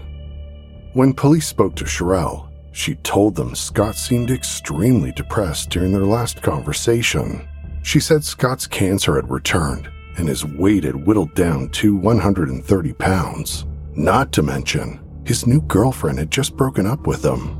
When 0.92 1.12
police 1.12 1.46
spoke 1.46 1.74
to 1.76 1.84
Cherrylle, 1.84 2.48
she 2.72 2.96
told 2.96 3.34
them 3.34 3.54
Scott 3.54 3.96
seemed 3.96 4.30
extremely 4.30 5.12
depressed 5.12 5.70
during 5.70 5.92
their 5.92 6.04
last 6.04 6.42
conversation. 6.42 7.48
She 7.82 8.00
said 8.00 8.24
Scott's 8.24 8.66
cancer 8.66 9.16
had 9.16 9.30
returned 9.30 9.88
and 10.16 10.28
his 10.28 10.44
weight 10.44 10.84
had 10.84 11.06
whittled 11.06 11.34
down 11.34 11.68
to 11.70 11.96
130 11.96 12.92
pounds. 12.94 13.66
Not 13.94 14.32
to 14.32 14.42
mention, 14.42 15.00
his 15.24 15.46
new 15.46 15.60
girlfriend 15.62 16.18
had 16.18 16.30
just 16.30 16.56
broken 16.56 16.86
up 16.86 17.06
with 17.06 17.24
him. 17.24 17.58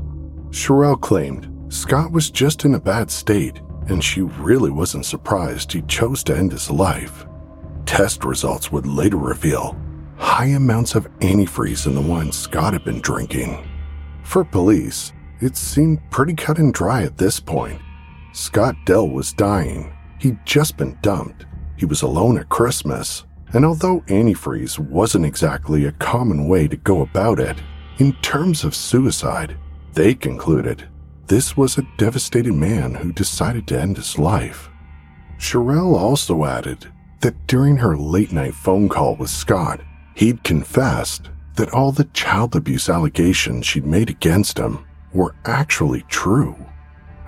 Cherrylle 0.51 0.99
claimed 0.99 1.49
Scott 1.73 2.11
was 2.11 2.29
just 2.29 2.65
in 2.65 2.75
a 2.75 2.79
bad 2.79 3.09
state, 3.09 3.59
and 3.87 4.03
she 4.03 4.21
really 4.21 4.69
wasn't 4.69 5.05
surprised 5.05 5.71
he 5.71 5.81
chose 5.83 6.23
to 6.23 6.37
end 6.37 6.51
his 6.51 6.69
life. 6.69 7.25
Test 7.85 8.23
results 8.23 8.71
would 8.71 8.85
later 8.85 9.17
reveal 9.17 9.75
high 10.17 10.47
amounts 10.47 10.95
of 10.95 11.07
antifreeze 11.19 11.85
in 11.87 11.95
the 11.95 12.01
wine 12.01 12.31
Scott 12.31 12.73
had 12.73 12.83
been 12.83 13.01
drinking. 13.01 13.69
For 14.23 14.43
police, 14.43 15.13
it 15.41 15.57
seemed 15.57 15.99
pretty 16.09 16.33
cut 16.33 16.57
and 16.57 16.73
dry 16.73 17.03
at 17.03 17.17
this 17.17 17.39
point. 17.39 17.81
Scott 18.31 18.75
Dell 18.85 19.07
was 19.07 19.33
dying. 19.33 19.93
He'd 20.19 20.39
just 20.45 20.77
been 20.77 20.97
dumped. 21.01 21.45
He 21.77 21.85
was 21.85 22.01
alone 22.01 22.37
at 22.37 22.49
Christmas. 22.49 23.25
And 23.53 23.65
although 23.65 24.01
antifreeze 24.07 24.79
wasn't 24.79 25.25
exactly 25.25 25.85
a 25.85 25.91
common 25.91 26.47
way 26.47 26.67
to 26.67 26.77
go 26.77 27.01
about 27.01 27.39
it, 27.39 27.57
in 27.99 28.13
terms 28.21 28.63
of 28.63 28.73
suicide, 28.73 29.55
they 29.93 30.15
concluded 30.15 30.87
this 31.27 31.55
was 31.55 31.77
a 31.77 31.87
devastated 31.97 32.53
man 32.53 32.95
who 32.95 33.13
decided 33.13 33.67
to 33.67 33.79
end 33.79 33.97
his 33.97 34.17
life. 34.17 34.69
Cherrylle 35.37 35.97
also 35.97 36.45
added 36.45 36.91
that 37.21 37.47
during 37.47 37.77
her 37.77 37.95
late 37.95 38.31
night 38.31 38.55
phone 38.55 38.89
call 38.89 39.15
with 39.15 39.29
Scott, 39.29 39.81
he'd 40.15 40.43
confessed 40.43 41.29
that 41.55 41.71
all 41.71 41.91
the 41.91 42.05
child 42.05 42.55
abuse 42.55 42.89
allegations 42.89 43.65
she'd 43.65 43.85
made 43.85 44.09
against 44.09 44.57
him 44.57 44.85
were 45.13 45.35
actually 45.45 46.01
true. 46.09 46.55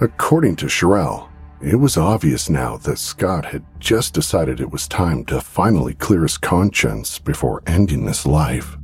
According 0.01 0.55
to 0.57 0.65
Cherrylle, 0.65 1.29
it 1.61 1.75
was 1.75 1.97
obvious 1.97 2.49
now 2.49 2.77
that 2.77 2.99
Scott 2.99 3.45
had 3.45 3.63
just 3.79 4.13
decided 4.13 4.59
it 4.59 4.71
was 4.71 4.87
time 4.87 5.25
to 5.25 5.39
finally 5.39 5.93
clear 5.93 6.23
his 6.23 6.37
conscience 6.37 7.17
before 7.17 7.63
ending 7.65 8.05
his 8.05 8.25
life. 8.25 8.77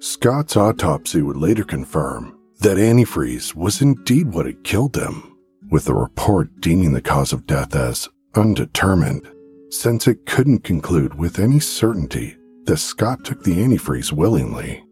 Scott's 0.00 0.56
autopsy 0.56 1.22
would 1.22 1.36
later 1.36 1.64
confirm 1.64 2.38
that 2.60 2.76
antifreeze 2.76 3.54
was 3.54 3.82
indeed 3.82 4.32
what 4.32 4.46
had 4.46 4.64
killed 4.64 4.96
him, 4.96 5.36
with 5.70 5.84
the 5.84 5.94
report 5.94 6.60
deeming 6.60 6.92
the 6.92 7.02
cause 7.02 7.32
of 7.32 7.46
death 7.46 7.74
as 7.74 8.08
undetermined, 8.34 9.28
since 9.70 10.06
it 10.06 10.26
couldn't 10.26 10.64
conclude 10.64 11.14
with 11.14 11.38
any 11.38 11.60
certainty 11.60 12.36
that 12.64 12.78
Scott 12.78 13.24
took 13.24 13.42
the 13.42 13.56
antifreeze 13.56 14.12
willingly. 14.12 14.84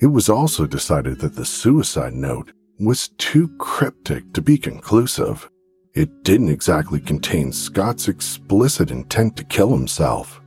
It 0.00 0.06
was 0.06 0.28
also 0.28 0.66
decided 0.66 1.20
that 1.20 1.34
the 1.34 1.44
suicide 1.44 2.14
note 2.14 2.52
was 2.78 3.08
too 3.18 3.48
cryptic 3.58 4.32
to 4.32 4.42
be 4.42 4.58
conclusive. 4.58 5.48
It 5.94 6.24
didn't 6.24 6.48
exactly 6.48 7.00
contain 7.00 7.52
Scott's 7.52 8.08
explicit 8.08 8.90
intent 8.90 9.36
to 9.36 9.44
kill 9.44 9.70
himself. 9.70 10.40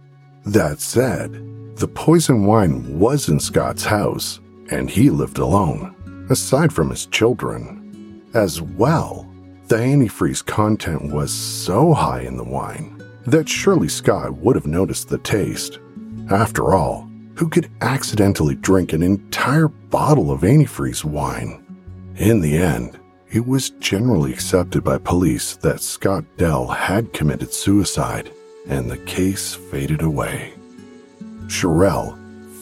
That 0.45 0.79
said, 0.79 1.33
the 1.77 1.87
poison 1.87 2.45
wine 2.45 2.99
was 2.99 3.29
in 3.29 3.39
Scott's 3.39 3.85
house, 3.85 4.39
and 4.69 4.89
he 4.89 5.09
lived 5.09 5.37
alone, 5.37 6.27
aside 6.29 6.73
from 6.73 6.89
his 6.89 7.05
children. 7.05 8.23
As 8.33 8.61
well, 8.61 9.29
the 9.67 9.77
antifreeze 9.77 10.45
content 10.45 11.13
was 11.13 11.33
so 11.33 11.93
high 11.93 12.21
in 12.21 12.37
the 12.37 12.43
wine 12.43 12.96
that 13.27 13.47
surely 13.47 13.89
Scott 13.89 14.33
would 14.37 14.55
have 14.55 14.65
noticed 14.65 15.09
the 15.09 15.17
taste. 15.19 15.79
After 16.29 16.73
all, 16.73 17.09
who 17.35 17.49
could 17.49 17.69
accidentally 17.81 18.55
drink 18.55 18.93
an 18.93 19.03
entire 19.03 19.67
bottle 19.67 20.31
of 20.31 20.41
antifreeze 20.41 21.03
wine? 21.03 21.63
In 22.15 22.41
the 22.41 22.57
end, 22.57 22.97
it 23.29 23.45
was 23.45 23.71
generally 23.71 24.31
accepted 24.33 24.83
by 24.83 24.97
police 24.97 25.57
that 25.57 25.81
Scott 25.81 26.23
Dell 26.37 26.67
had 26.67 27.13
committed 27.13 27.53
suicide, 27.53 28.31
and 28.67 28.89
the 28.89 28.97
case 28.99 29.53
faded 29.53 30.01
away. 30.01 30.53
Cherrylle 31.47 32.17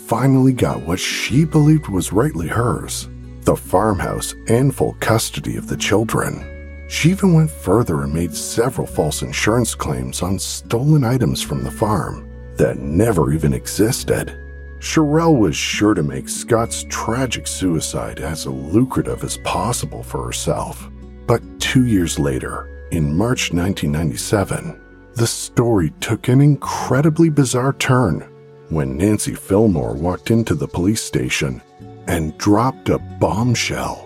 finally 0.07 0.53
got 0.53 0.81
what 0.81 0.99
she 0.99 1.45
believed 1.45 1.87
was 1.87 2.11
rightly 2.11 2.47
hers 2.47 3.07
the 3.45 3.55
farmhouse 3.55 4.33
and 4.47 4.75
full 4.75 4.93
custody 4.99 5.55
of 5.55 5.67
the 5.67 5.77
children. 5.77 6.54
She 6.87 7.09
even 7.09 7.33
went 7.33 7.49
further 7.49 8.03
and 8.03 8.13
made 8.13 8.35
several 8.35 8.85
false 8.85 9.21
insurance 9.21 9.73
claims 9.73 10.21
on 10.21 10.37
stolen 10.37 11.03
items 11.03 11.41
from 11.41 11.63
the 11.63 11.71
farm 11.71 12.29
that 12.57 12.77
never 12.77 13.33
even 13.33 13.53
existed. 13.53 14.39
Cherrylle 14.79 15.37
was 15.37 15.55
sure 15.55 15.93
to 15.93 16.03
make 16.03 16.29
Scott's 16.29 16.85
tragic 16.89 17.47
suicide 17.47 18.19
as 18.19 18.45
lucrative 18.45 19.23
as 19.23 19.37
possible 19.37 20.03
for 20.03 20.23
herself. 20.23 20.89
But 21.25 21.41
two 21.59 21.85
years 21.85 22.19
later, 22.19 22.69
in 22.91 23.17
March 23.17 23.51
1997, 23.51 24.79
the 25.15 25.25
story 25.25 25.91
took 26.01 26.27
an 26.27 26.39
incredibly 26.39 27.29
bizarre 27.29 27.73
turn 27.73 28.29
when 28.69 28.97
Nancy 28.97 29.33
Fillmore 29.33 29.95
walked 29.95 30.29
into 30.29 30.53
the 30.53 30.67
police 30.67 31.01
station 31.01 31.61
and 32.07 32.37
dropped 32.37 32.89
a 32.89 32.99
bombshell. 32.99 34.04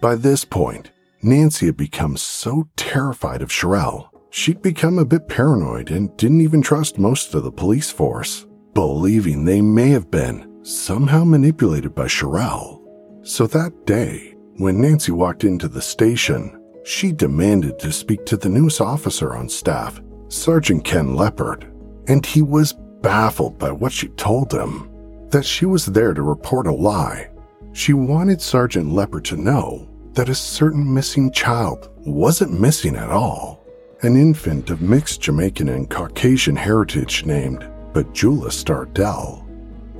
By 0.00 0.14
this 0.14 0.46
point, 0.46 0.92
Nancy 1.22 1.66
had 1.66 1.76
become 1.76 2.16
so 2.16 2.66
terrified 2.74 3.42
of 3.42 3.50
Cherrylle, 3.50 4.08
she'd 4.30 4.62
become 4.62 4.98
a 4.98 5.04
bit 5.04 5.28
paranoid 5.28 5.90
and 5.90 6.16
didn't 6.16 6.40
even 6.40 6.62
trust 6.62 6.98
most 6.98 7.34
of 7.34 7.42
the 7.42 7.52
police 7.52 7.90
force, 7.90 8.46
believing 8.72 9.44
they 9.44 9.60
may 9.60 9.90
have 9.90 10.10
been 10.10 10.64
somehow 10.64 11.24
manipulated 11.24 11.94
by 11.94 12.06
Cherrylle. 12.06 12.80
So 13.22 13.46
that 13.48 13.84
day, 13.84 14.34
when 14.56 14.80
Nancy 14.80 15.12
walked 15.12 15.44
into 15.44 15.68
the 15.68 15.82
station, 15.82 16.58
she 16.82 17.12
demanded 17.12 17.78
to 17.80 17.92
speak 17.92 18.24
to 18.24 18.38
the 18.38 18.48
newest 18.48 18.80
officer 18.80 19.36
on 19.36 19.50
staff 19.50 20.00
Sergeant 20.28 20.82
Ken 20.82 21.14
Leopard, 21.14 21.70
and 22.06 22.24
he 22.24 22.40
was 22.40 22.72
baffled 23.02 23.58
by 23.58 23.70
what 23.70 23.92
she 23.92 24.08
told 24.08 24.50
him 24.50 24.88
that 25.28 25.44
she 25.44 25.66
was 25.66 25.84
there 25.84 26.14
to 26.14 26.22
report 26.22 26.66
a 26.66 26.72
lie. 26.72 27.28
She 27.72 27.92
wanted 27.92 28.40
Sergeant 28.40 28.92
Leopard 28.92 29.26
to 29.26 29.36
know 29.36 29.89
that 30.14 30.28
a 30.28 30.34
certain 30.34 30.92
missing 30.92 31.30
child 31.30 31.90
wasn't 31.98 32.60
missing 32.60 32.96
at 32.96 33.10
all. 33.10 33.64
An 34.02 34.16
infant 34.16 34.70
of 34.70 34.80
mixed 34.80 35.20
Jamaican 35.20 35.68
and 35.68 35.88
Caucasian 35.88 36.56
heritage 36.56 37.24
named 37.26 37.68
Bajula 37.92 38.50
Stardell. 38.50 39.46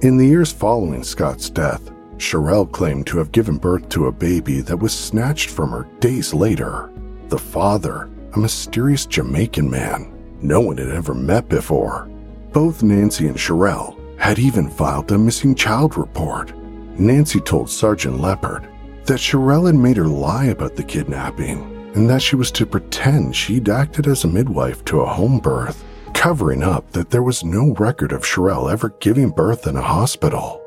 In 0.02 0.16
the 0.16 0.26
years 0.26 0.50
following 0.50 1.04
Scott's 1.04 1.50
death, 1.50 1.90
Cherrylle 2.16 2.70
claimed 2.70 3.06
to 3.08 3.18
have 3.18 3.32
given 3.32 3.58
birth 3.58 3.88
to 3.90 4.06
a 4.06 4.12
baby 4.12 4.60
that 4.62 4.76
was 4.76 4.92
snatched 4.92 5.50
from 5.50 5.70
her 5.70 5.86
days 6.00 6.34
later. 6.34 6.90
The 7.28 7.38
father, 7.38 8.10
a 8.34 8.38
mysterious 8.38 9.06
Jamaican 9.06 9.70
man, 9.70 10.12
no 10.40 10.60
one 10.60 10.78
had 10.78 10.88
ever 10.88 11.14
met 11.14 11.48
before. 11.48 12.10
Both 12.52 12.82
Nancy 12.82 13.26
and 13.26 13.36
Cherrylle 13.36 13.96
had 14.18 14.38
even 14.38 14.68
filed 14.68 15.12
a 15.12 15.18
missing 15.18 15.54
child 15.54 15.96
report. 15.96 16.52
Nancy 16.98 17.40
told 17.40 17.70
Sergeant 17.70 18.20
Leopard 18.20 18.68
that 19.04 19.18
Cherrylle 19.18 19.66
had 19.66 19.74
made 19.74 19.96
her 19.96 20.06
lie 20.06 20.46
about 20.46 20.76
the 20.76 20.82
kidnapping 20.82 21.80
and 21.94 22.08
that 22.08 22.22
she 22.22 22.36
was 22.36 22.50
to 22.52 22.66
pretend 22.66 23.34
she'd 23.34 23.68
acted 23.68 24.06
as 24.06 24.24
a 24.24 24.28
midwife 24.28 24.84
to 24.84 25.00
a 25.00 25.06
home 25.06 25.38
birth, 25.38 25.84
covering 26.14 26.62
up 26.62 26.90
that 26.92 27.10
there 27.10 27.22
was 27.22 27.44
no 27.44 27.74
record 27.74 28.12
of 28.12 28.22
Cherrylle 28.22 28.72
ever 28.72 28.90
giving 29.00 29.30
birth 29.30 29.66
in 29.66 29.76
a 29.76 29.82
hospital. 29.82 30.62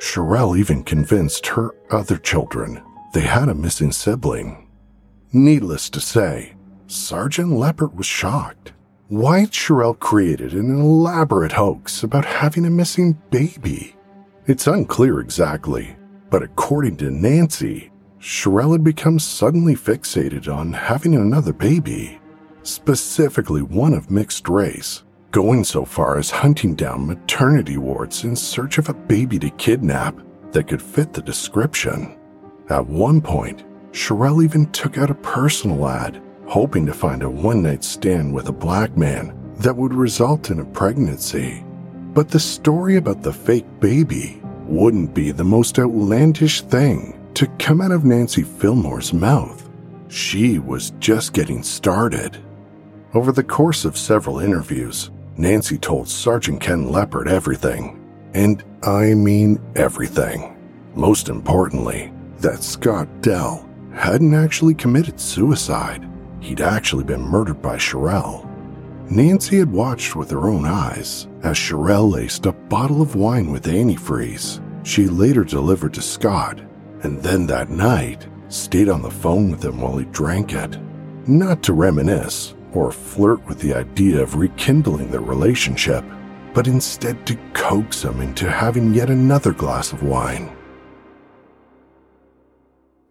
Cherrylle 0.00 0.58
even 0.58 0.84
convinced 0.84 1.46
her 1.46 1.74
other 1.90 2.18
children 2.18 2.82
they 3.14 3.22
had 3.22 3.48
a 3.48 3.54
missing 3.54 3.90
sibling. 3.90 4.68
Needless 5.32 5.88
to 5.90 6.00
say, 6.00 6.54
Sergeant 6.86 7.52
Leopard 7.52 7.96
was 7.96 8.06
shocked. 8.06 8.72
Wyatt 9.08 9.50
Cherrylle 9.50 9.98
created 9.98 10.52
an 10.52 10.78
elaborate 10.78 11.52
hoax 11.52 12.02
about 12.02 12.26
having 12.26 12.66
a 12.66 12.70
missing 12.70 13.18
baby. 13.30 13.96
It's 14.46 14.66
unclear 14.66 15.20
exactly, 15.20 15.96
but 16.30 16.42
according 16.42 16.96
to 16.98 17.10
Nancy, 17.10 17.90
Cherrylle 18.20 18.72
had 18.72 18.84
become 18.84 19.18
suddenly 19.18 19.74
fixated 19.74 20.52
on 20.52 20.72
having 20.72 21.14
another 21.14 21.52
baby, 21.52 22.20
specifically 22.62 23.62
one 23.62 23.94
of 23.94 24.10
mixed 24.10 24.48
race, 24.48 25.04
going 25.30 25.64
so 25.64 25.84
far 25.84 26.18
as 26.18 26.30
hunting 26.30 26.74
down 26.74 27.06
maternity 27.06 27.76
wards 27.76 28.24
in 28.24 28.34
search 28.34 28.78
of 28.78 28.88
a 28.88 28.94
baby 28.94 29.38
to 29.38 29.50
kidnap 29.50 30.18
that 30.52 30.66
could 30.66 30.82
fit 30.82 31.12
the 31.12 31.22
description. 31.22 32.18
At 32.70 32.86
one 32.86 33.20
point, 33.20 33.64
Cherrylle 33.92 34.44
even 34.44 34.70
took 34.72 34.98
out 34.98 35.10
a 35.10 35.14
personal 35.14 35.88
ad 35.88 36.22
hoping 36.48 36.86
to 36.86 36.94
find 36.94 37.22
a 37.22 37.28
one 37.28 37.62
night 37.62 37.84
stand 37.84 38.32
with 38.32 38.48
a 38.48 38.52
black 38.52 38.96
man 38.96 39.34
that 39.58 39.76
would 39.76 39.92
result 39.92 40.50
in 40.50 40.60
a 40.60 40.64
pregnancy. 40.64 41.62
But 42.14 42.30
the 42.30 42.40
story 42.40 42.96
about 42.96 43.22
the 43.22 43.32
fake 43.32 43.66
baby 43.80 44.37
wouldn't 44.68 45.14
be 45.14 45.30
the 45.30 45.44
most 45.44 45.78
outlandish 45.78 46.62
thing 46.62 47.18
to 47.34 47.46
come 47.58 47.80
out 47.80 47.90
of 47.90 48.04
Nancy 48.04 48.42
Fillmore's 48.42 49.12
mouth. 49.12 49.68
She 50.08 50.58
was 50.58 50.90
just 50.98 51.32
getting 51.32 51.62
started. 51.62 52.36
Over 53.14 53.32
the 53.32 53.44
course 53.44 53.84
of 53.84 53.96
several 53.96 54.40
interviews, 54.40 55.10
Nancy 55.36 55.78
told 55.78 56.08
Sergeant 56.08 56.60
Ken 56.60 56.90
Leopard 56.90 57.28
everything. 57.28 57.94
And 58.34 58.62
I 58.82 59.14
mean 59.14 59.60
everything. 59.76 60.56
Most 60.94 61.28
importantly, 61.28 62.12
that 62.40 62.62
Scott 62.62 63.08
Dell 63.22 63.68
hadn't 63.92 64.34
actually 64.34 64.74
committed 64.74 65.18
suicide 65.18 66.08
he'd 66.40 66.60
actually 66.60 67.04
been 67.04 67.20
murdered 67.20 67.60
by 67.60 67.76
Cherrylle. 67.76 68.47
Nancy 69.10 69.58
had 69.58 69.72
watched 69.72 70.16
with 70.16 70.30
her 70.30 70.48
own 70.48 70.66
eyes 70.66 71.28
as 71.42 71.56
Cherrylle 71.56 72.12
laced 72.12 72.46
a 72.46 72.52
bottle 72.52 73.00
of 73.00 73.14
wine 73.14 73.50
with 73.50 73.64
antifreeze 73.64 74.60
she 74.88 75.06
later 75.06 75.44
delivered 75.44 75.92
to 75.94 76.02
Scott, 76.02 76.60
and 77.02 77.22
then 77.22 77.46
that 77.46 77.68
night 77.68 78.26
stayed 78.48 78.88
on 78.88 79.02
the 79.02 79.10
phone 79.10 79.50
with 79.50 79.62
him 79.62 79.82
while 79.82 79.98
he 79.98 80.06
drank 80.06 80.54
it. 80.54 80.78
Not 81.26 81.62
to 81.64 81.74
reminisce 81.74 82.54
or 82.72 82.90
flirt 82.90 83.46
with 83.46 83.60
the 83.60 83.74
idea 83.74 84.22
of 84.22 84.36
rekindling 84.36 85.10
their 85.10 85.20
relationship, 85.20 86.04
but 86.54 86.66
instead 86.66 87.26
to 87.26 87.36
coax 87.52 88.02
him 88.02 88.22
into 88.22 88.50
having 88.50 88.94
yet 88.94 89.10
another 89.10 89.52
glass 89.52 89.92
of 89.92 90.02
wine. 90.02 90.56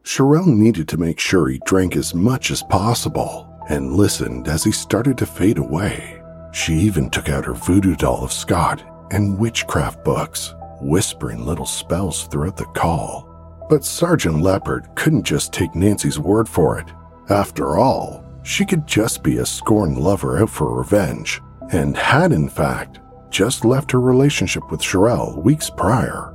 Cherrylle 0.04 0.48
needed 0.48 0.88
to 0.88 0.98
make 0.98 1.20
sure 1.20 1.48
he 1.48 1.62
drank 1.64 1.96
as 1.96 2.16
much 2.16 2.50
as 2.50 2.64
possible 2.64 3.47
and 3.70 3.94
listened 3.94 4.48
as 4.48 4.64
he 4.64 4.72
started 4.72 5.18
to 5.18 5.26
fade 5.26 5.58
away. 5.58 6.22
She 6.52 6.74
even 6.74 7.10
took 7.10 7.30
out 7.30 7.46
her 7.46 7.54
voodoo 7.54 7.96
doll 7.96 8.24
of 8.24 8.32
Scott 8.32 8.84
and 9.12 9.38
witchcraft 9.38 10.04
books, 10.04 10.56
whispering 10.82 11.46
little 11.46 11.66
spells 11.66 12.28
throughout 12.28 12.58
the 12.58 12.66
call. 12.66 13.28
But 13.70 13.84
Sergeant 13.84 14.42
Leopard 14.42 14.88
couldn't 14.96 15.24
just 15.24 15.54
take 15.54 15.76
Nancy's 15.76 16.20
word 16.20 16.48
for 16.48 16.80
it. 16.80 16.88
After 17.30 17.78
all, 17.78 18.24
she 18.44 18.66
could 18.66 18.88
just 18.88 19.24
be 19.24 19.38
a 19.38 19.46
scorned 19.46 19.98
lover 19.98 20.40
out 20.40 20.50
for 20.50 20.74
revenge, 20.74 21.42
and 21.72 21.98
had 21.98 22.32
in 22.32 22.48
fact 22.48 23.00
just 23.30 23.66
left 23.66 23.92
her 23.92 24.00
relationship 24.00 24.72
with 24.72 24.80
Cherrylle 24.80 25.44
weeks 25.44 25.70
prior. 25.70 26.34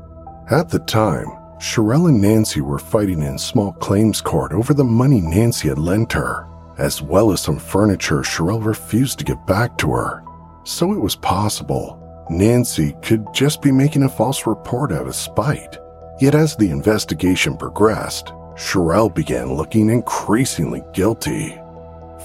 At 0.50 0.68
the 0.68 0.80
time, 0.80 1.28
Cherrylle 1.58 2.08
and 2.08 2.20
Nancy 2.20 2.60
were 2.60 2.78
fighting 2.78 3.22
in 3.22 3.38
small 3.38 3.72
claims 3.72 4.20
court 4.20 4.52
over 4.52 4.74
the 4.74 4.84
money 4.84 5.20
Nancy 5.20 5.68
had 5.68 5.78
lent 5.78 6.12
her, 6.12 6.46
as 6.78 7.02
well 7.02 7.32
as 7.32 7.40
some 7.40 7.58
furniture 7.58 8.20
Cherrylle 8.20 8.64
refused 8.64 9.18
to 9.18 9.24
give 9.24 9.44
back 9.46 9.76
to 9.78 9.90
her. 9.92 10.22
So 10.64 10.92
it 10.92 11.00
was 11.00 11.16
possible 11.16 11.98
Nancy 12.30 12.94
could 13.02 13.26
just 13.34 13.60
be 13.62 13.72
making 13.72 14.04
a 14.04 14.08
false 14.08 14.46
report 14.46 14.92
out 14.92 15.06
of 15.06 15.14
spite. 15.14 15.78
Yet 16.20 16.34
as 16.34 16.56
the 16.56 16.70
investigation 16.70 17.56
progressed, 17.56 18.26
Cherrylle 18.54 19.14
began 19.14 19.54
looking 19.54 19.90
increasingly 19.90 20.82
guilty. 20.92 21.58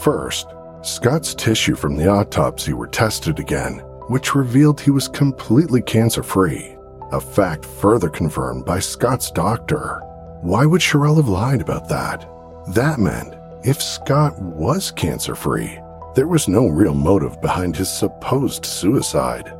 First, 0.01 0.47
Scott's 0.81 1.33
tissue 1.33 1.75
from 1.75 1.95
the 1.95 2.07
autopsy 2.07 2.73
were 2.73 2.87
tested 2.87 3.39
again, 3.39 3.79
which 4.07 4.35
revealed 4.35 4.79
he 4.79 4.91
was 4.91 5.07
completely 5.07 5.81
cancer 5.81 6.23
free 6.23 6.77
a 7.11 7.21
fact 7.21 7.65
further 7.65 8.09
confirmed 8.09 8.65
by 8.65 8.79
Scott's 8.79 9.31
doctor. 9.31 10.01
Why 10.41 10.65
would 10.65 10.81
Cherrylle 10.81 11.17
have 11.17 11.29
lied 11.29 11.61
about 11.61 11.87
that? 11.89 12.29
That 12.73 12.99
meant 12.99 13.36
if 13.67 13.81
Scott 13.81 14.41
was 14.41 14.91
cancer 14.91 15.35
free, 15.35 15.77
there 16.15 16.29
was 16.29 16.47
no 16.47 16.67
real 16.67 16.93
motive 16.93 17.41
behind 17.41 17.75
his 17.75 17.89
supposed 17.89 18.65
suicide. 18.65 19.53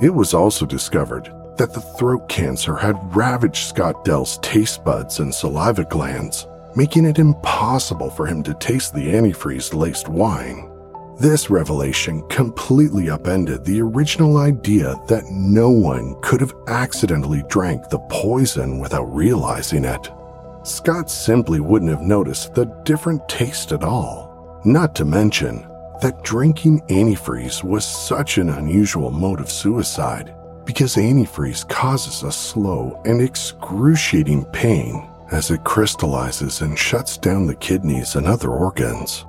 It 0.00 0.08
was 0.08 0.32
also 0.32 0.64
discovered 0.64 1.30
that 1.58 1.74
the 1.74 1.82
throat 1.82 2.26
cancer 2.26 2.74
had 2.74 3.14
ravaged 3.14 3.68
Scott 3.68 4.02
Dell's 4.02 4.38
taste 4.38 4.82
buds 4.82 5.18
and 5.18 5.34
saliva 5.34 5.84
glands, 5.84 6.46
making 6.74 7.04
it 7.04 7.18
impossible 7.18 8.08
for 8.08 8.24
him 8.24 8.42
to 8.44 8.54
taste 8.54 8.94
the 8.94 9.12
antifreeze 9.12 9.74
laced 9.74 10.08
wine. 10.08 10.70
This 11.18 11.50
revelation 11.50 12.26
completely 12.30 13.10
upended 13.10 13.66
the 13.66 13.82
original 13.82 14.38
idea 14.38 14.98
that 15.06 15.24
no 15.30 15.68
one 15.68 16.18
could 16.22 16.40
have 16.40 16.54
accidentally 16.68 17.42
drank 17.48 17.90
the 17.90 17.98
poison 18.08 18.78
without 18.80 19.14
realizing 19.14 19.84
it. 19.84 20.10
Scott 20.62 21.10
simply 21.10 21.60
wouldn't 21.60 21.90
have 21.90 22.02
noticed 22.02 22.54
the 22.54 22.66
different 22.84 23.26
taste 23.28 23.72
at 23.72 23.82
all. 23.82 24.60
Not 24.64 24.94
to 24.96 25.04
mention 25.04 25.66
that 26.02 26.22
drinking 26.22 26.80
antifreeze 26.88 27.64
was 27.64 27.84
such 27.84 28.38
an 28.38 28.50
unusual 28.50 29.10
mode 29.10 29.40
of 29.40 29.50
suicide 29.50 30.34
because 30.66 30.96
antifreeze 30.96 31.68
causes 31.68 32.22
a 32.22 32.32
slow 32.32 33.00
and 33.04 33.22
excruciating 33.22 34.44
pain 34.46 35.08
as 35.32 35.50
it 35.50 35.64
crystallizes 35.64 36.60
and 36.60 36.78
shuts 36.78 37.16
down 37.16 37.46
the 37.46 37.54
kidneys 37.54 38.16
and 38.16 38.26
other 38.26 38.50
organs. 38.50 39.24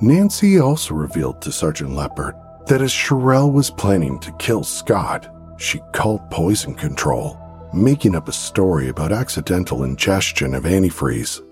Nancy 0.00 0.58
also 0.58 0.94
revealed 0.94 1.40
to 1.40 1.52
Sergeant 1.52 1.92
Leopard 1.92 2.34
that 2.66 2.82
as 2.82 2.92
Cherrylle 2.92 3.52
was 3.52 3.70
planning 3.70 4.18
to 4.20 4.32
kill 4.32 4.62
Scott, 4.62 5.32
she 5.56 5.80
called 5.92 6.28
poison 6.30 6.74
control, 6.74 7.40
making 7.72 8.14
up 8.14 8.28
a 8.28 8.32
story 8.32 8.88
about 8.88 9.12
accidental 9.12 9.84
ingestion 9.84 10.54
of 10.54 10.64
antifreeze. 10.64 11.42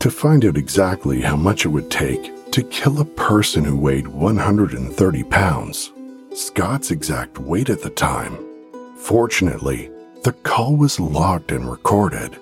To 0.00 0.10
find 0.10 0.44
out 0.44 0.56
exactly 0.56 1.20
how 1.20 1.36
much 1.36 1.64
it 1.64 1.68
would 1.68 1.90
take 1.90 2.50
to 2.52 2.62
kill 2.64 3.00
a 3.00 3.04
person 3.04 3.64
who 3.64 3.76
weighed 3.76 4.06
130 4.08 5.24
pounds, 5.24 5.92
Scott's 6.34 6.90
exact 6.90 7.38
weight 7.38 7.70
at 7.70 7.82
the 7.82 7.90
time. 7.90 8.38
Fortunately, 8.96 9.90
the 10.22 10.32
call 10.32 10.76
was 10.76 11.00
logged 11.00 11.52
and 11.52 11.70
recorded. 11.70 12.38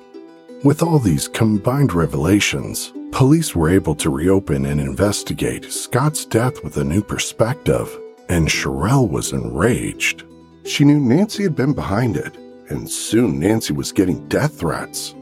With 0.65 0.83
all 0.83 0.99
these 0.99 1.29
combined 1.29 1.93
revelations, 1.93 2.93
Police 3.13 3.55
were 3.55 3.69
able 3.69 3.95
to 3.97 4.09
reopen 4.09 4.65
and 4.65 4.81
investigate 4.81 5.71
Scott's 5.71 6.25
death 6.25 6.65
with 6.65 6.79
a 6.79 6.85
new 6.85 7.03
perspective, 7.03 7.95
and 8.31 8.49
Cherrylle 8.49 9.09
was 9.09 9.33
enraged. 9.33 10.25
She 10.65 10.85
knew 10.85 10.99
Nancy 10.99 11.43
had 11.43 11.55
been 11.55 11.75
behind 11.75 12.17
it, 12.17 12.35
and 12.73 12.91
soon 12.91 13.39
Nancy 13.39 13.73
was 13.73 13.93
getting 13.93 14.27
death 14.29 14.59
threats. 14.59 15.15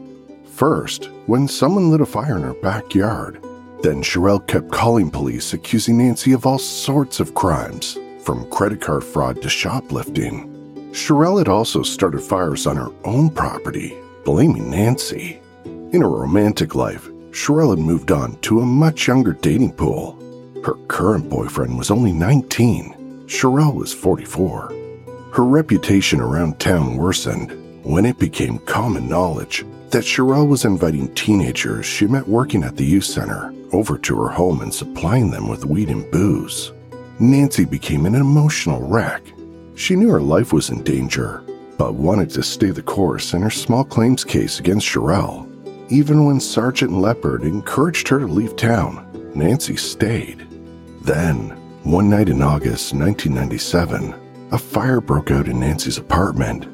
First, 0.45 1.09
when 1.27 1.47
someone 1.47 1.91
lit 1.91 2.01
a 2.01 2.05
fire 2.05 2.37
in 2.37 2.43
her 2.43 2.53
backyard, 2.55 3.41
then 3.81 4.01
Cherrylle 4.01 4.45
kept 4.47 4.71
calling 4.71 5.09
police 5.09 5.53
accusing 5.53 5.97
Nancy 5.97 6.33
of 6.33 6.45
all 6.45 6.59
sorts 6.59 7.19
of 7.19 7.33
crimes, 7.35 7.97
from 8.23 8.49
credit 8.49 8.81
card 8.81 9.03
fraud 9.03 9.41
to 9.41 9.49
shoplifting. 9.49 10.47
Cherrylle 10.91 11.39
had 11.39 11.47
also 11.47 11.83
started 11.83 12.21
fires 12.21 12.67
on 12.67 12.75
her 12.75 12.89
own 13.05 13.29
property, 13.29 13.95
blaming 14.23 14.69
Nancy. 14.69 15.39
In 15.65 16.01
her 16.01 16.09
romantic 16.09 16.75
life, 16.75 17.07
Cherrylle 17.31 17.77
had 17.77 17.79
moved 17.79 18.11
on 18.11 18.35
to 18.41 18.59
a 18.59 18.65
much 18.65 19.07
younger 19.07 19.33
dating 19.33 19.73
pool. 19.73 20.17
Her 20.63 20.75
current 20.87 21.29
boyfriend 21.29 21.77
was 21.77 21.91
only 21.91 22.11
19. 22.11 23.25
Cherrylle 23.25 23.73
was 23.73 23.93
44. 23.93 24.80
Her 25.33 25.45
reputation 25.45 26.19
around 26.19 26.59
town 26.59 26.97
worsened 26.97 27.57
when 27.85 28.05
it 28.05 28.19
became 28.19 28.59
common 28.59 29.07
knowledge 29.07 29.65
that 29.89 30.03
Cherrylle 30.03 30.47
was 30.47 30.65
inviting 30.65 31.13
teenagers 31.15 31.85
she 31.85 32.05
met 32.05 32.27
working 32.27 32.63
at 32.63 32.75
the 32.75 32.85
youth 32.85 33.05
center 33.05 33.53
over 33.71 33.97
to 33.97 34.21
her 34.21 34.29
home 34.29 34.59
and 34.59 34.73
supplying 34.73 35.31
them 35.31 35.47
with 35.47 35.65
weed 35.65 35.89
and 35.89 36.09
booze. 36.11 36.73
Nancy 37.19 37.63
became 37.63 38.05
an 38.05 38.15
emotional 38.15 38.81
wreck. 38.81 39.23
She 39.75 39.95
knew 39.95 40.09
her 40.09 40.21
life 40.21 40.51
was 40.51 40.69
in 40.69 40.83
danger, 40.83 41.43
but 41.77 41.93
wanted 41.93 42.29
to 42.31 42.43
stay 42.43 42.71
the 42.71 42.83
course 42.83 43.33
in 43.33 43.41
her 43.41 43.49
small 43.49 43.85
claims 43.85 44.25
case 44.25 44.59
against 44.59 44.87
Cherrylle. 44.87 45.47
Even 45.89 46.25
when 46.25 46.41
Sergeant 46.41 46.91
Leopard 46.91 47.43
encouraged 47.43 48.07
her 48.09 48.19
to 48.19 48.27
leave 48.27 48.57
town, 48.57 49.07
Nancy 49.33 49.77
stayed. 49.77 50.45
Then, 51.03 51.49
one 51.83 52.09
night 52.09 52.27
in 52.27 52.41
August 52.41 52.93
1997, 52.93 54.13
a 54.51 54.57
fire 54.57 54.99
broke 54.99 55.31
out 55.31 55.47
in 55.47 55.59
Nancy's 55.59 55.97
apartment. 55.97 56.67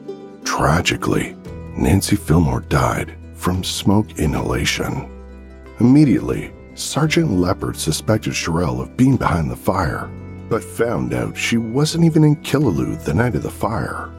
Tragically, 0.44 1.36
Nancy 1.78 2.16
Fillmore 2.16 2.62
died 2.62 3.16
from 3.36 3.64
smoke 3.64 4.18
inhalation. 4.18 5.08
Immediately, 5.80 6.52
Sergeant 6.74 7.32
Leopard 7.32 7.78
suspected 7.78 8.34
Cherrylle 8.34 8.82
of 8.82 8.98
being 8.98 9.16
behind 9.16 9.52
the 9.52 9.56
fire, 9.56 10.10
but 10.50 10.64
found 10.64 11.14
out 11.14 11.38
she 11.38 11.58
wasn't 11.58 12.04
even 12.04 12.24
in 12.24 12.36
Killaloe 12.38 13.04
the 13.04 13.14
night 13.14 13.36
of 13.36 13.44
the 13.44 13.52
fire. 13.52 14.12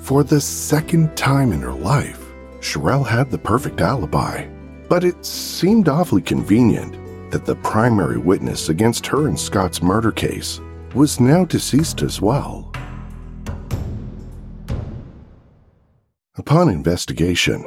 For 0.00 0.22
the 0.22 0.40
second 0.40 1.16
time 1.16 1.52
in 1.52 1.60
her 1.62 1.72
life, 1.72 2.22
Cherrylle 2.60 3.06
had 3.06 3.30
the 3.30 3.38
perfect 3.38 3.80
alibi, 3.80 4.46
but 4.88 5.04
it 5.04 5.24
seemed 5.24 5.88
awfully 5.88 6.22
convenient 6.22 7.30
that 7.30 7.46
the 7.46 7.56
primary 7.56 8.18
witness 8.18 8.68
against 8.68 9.06
her 9.06 9.26
in 9.26 9.38
Scott's 9.38 9.82
murder 9.82 10.12
case 10.12 10.60
was 10.94 11.18
now 11.18 11.44
deceased 11.44 12.02
as 12.02 12.20
well. 12.20 12.65
Upon 16.38 16.68
investigation, 16.68 17.62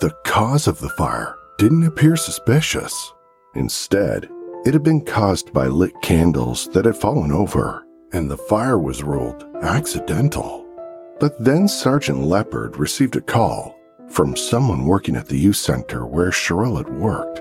the 0.00 0.14
cause 0.26 0.68
of 0.68 0.78
the 0.78 0.90
fire 0.90 1.36
didn't 1.56 1.86
appear 1.86 2.16
suspicious. 2.16 3.14
Instead, 3.54 4.28
it 4.66 4.74
had 4.74 4.82
been 4.82 5.02
caused 5.02 5.54
by 5.54 5.68
lit 5.68 5.94
candles 6.02 6.68
that 6.74 6.84
had 6.84 6.96
fallen 6.96 7.32
over, 7.32 7.82
and 8.12 8.30
the 8.30 8.36
fire 8.36 8.78
was 8.78 9.02
ruled 9.02 9.46
accidental. 9.62 10.66
But 11.18 11.42
then 11.42 11.66
Sergeant 11.66 12.22
Leopard 12.22 12.76
received 12.76 13.16
a 13.16 13.22
call 13.22 13.74
from 14.10 14.36
someone 14.36 14.84
working 14.84 15.16
at 15.16 15.28
the 15.28 15.38
youth 15.38 15.56
center 15.56 16.04
where 16.04 16.30
Cherrylle 16.30 16.76
had 16.76 16.92
worked. 16.92 17.40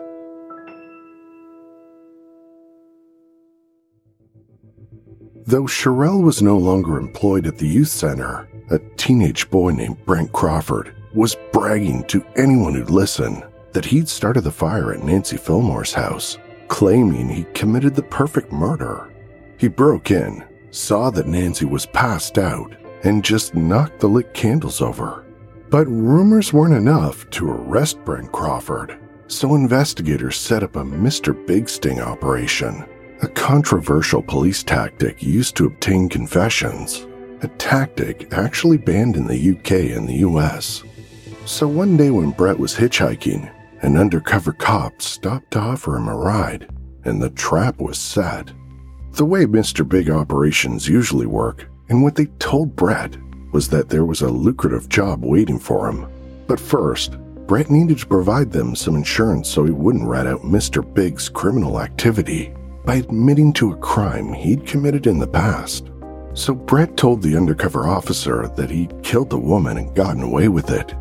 Though 5.49 5.63
Cherrylle 5.63 6.21
was 6.21 6.43
no 6.43 6.59
longer 6.59 6.99
employed 6.99 7.47
at 7.47 7.57
the 7.57 7.67
youth 7.67 7.87
center, 7.87 8.47
a 8.69 8.77
teenage 8.97 9.49
boy 9.49 9.71
named 9.71 10.05
Brent 10.05 10.31
Crawford 10.31 10.93
was 11.15 11.37
bragging 11.51 12.03
to 12.03 12.23
anyone 12.35 12.75
who'd 12.75 12.91
listen 12.91 13.41
that 13.73 13.85
he'd 13.85 14.07
started 14.07 14.41
the 14.41 14.51
fire 14.51 14.93
at 14.93 15.03
Nancy 15.03 15.37
Fillmore's 15.37 15.91
house, 15.91 16.37
claiming 16.67 17.27
he 17.27 17.47
committed 17.55 17.95
the 17.95 18.03
perfect 18.03 18.51
murder. 18.51 19.11
He 19.57 19.67
broke 19.67 20.11
in, 20.11 20.45
saw 20.69 21.09
that 21.09 21.25
Nancy 21.25 21.65
was 21.65 21.87
passed 21.87 22.37
out 22.37 22.75
and 23.03 23.25
just 23.25 23.55
knocked 23.55 24.01
the 24.01 24.07
lit 24.07 24.35
candles 24.35 24.81
over. 24.81 25.25
But 25.71 25.87
rumors 25.87 26.53
weren't 26.53 26.75
enough 26.75 27.27
to 27.31 27.49
arrest 27.49 27.97
Brent 28.05 28.31
Crawford, 28.31 28.99
so 29.25 29.55
investigators 29.55 30.37
set 30.37 30.61
up 30.61 30.75
a 30.75 30.83
Mr. 30.83 31.33
Big 31.47 31.67
Sting 31.67 32.01
operation, 32.01 32.85
a 33.21 33.27
controversial 33.27 34.21
police 34.21 34.63
tactic 34.63 35.21
used 35.21 35.55
to 35.57 35.65
obtain 35.65 36.07
confessions, 36.07 37.05
a 37.41 37.49
tactic 37.57 38.31
actually 38.31 38.77
banned 38.77 39.17
in 39.17 39.27
the 39.27 39.51
UK 39.51 39.95
and 39.95 40.07
the 40.07 40.19
US. 40.19 40.83
So 41.45 41.67
one 41.67 41.97
day 41.97 42.11
when 42.11 42.31
Brett 42.31 42.57
was 42.57 42.75
hitchhiking, 42.75 43.51
an 43.81 43.97
undercover 43.97 44.53
cop 44.53 45.01
stopped 45.01 45.51
to 45.51 45.59
offer 45.59 45.97
him 45.97 46.07
a 46.07 46.15
ride, 46.15 46.69
and 47.03 47.21
the 47.21 47.31
trap 47.31 47.81
was 47.81 47.97
set. 47.97 48.51
The 49.11 49.25
way 49.25 49.45
Mr. 49.45 49.87
Big 49.87 50.09
operations 50.09 50.87
usually 50.87 51.25
work, 51.25 51.67
and 51.89 52.01
what 52.01 52.15
they 52.15 52.27
told 52.39 52.75
Brett, 52.77 53.17
was 53.51 53.67
that 53.69 53.89
there 53.89 54.05
was 54.05 54.21
a 54.21 54.29
lucrative 54.29 54.87
job 54.87 55.25
waiting 55.25 55.59
for 55.59 55.89
him. 55.89 56.07
But 56.47 56.59
first, 56.59 57.17
Brett 57.47 57.69
needed 57.69 57.97
to 57.97 58.07
provide 58.07 58.51
them 58.51 58.75
some 58.75 58.95
insurance 58.95 59.49
so 59.49 59.65
he 59.65 59.71
wouldn't 59.71 60.07
rat 60.07 60.27
out 60.27 60.41
Mr. 60.41 60.81
Big's 60.93 61.27
criminal 61.27 61.81
activity 61.81 62.53
by 62.85 62.95
admitting 62.95 63.53
to 63.53 63.71
a 63.71 63.77
crime 63.77 64.33
he'd 64.33 64.65
committed 64.65 65.07
in 65.07 65.19
the 65.19 65.27
past. 65.27 65.89
So 66.33 66.53
Brett 66.53 66.95
told 66.95 67.21
the 67.21 67.35
undercover 67.35 67.87
officer 67.87 68.47
that 68.55 68.69
he'd 68.69 69.03
killed 69.03 69.29
the 69.29 69.37
woman 69.37 69.77
and 69.77 69.95
gotten 69.95 70.23
away 70.23 70.47
with 70.47 70.69
it. 70.69 70.93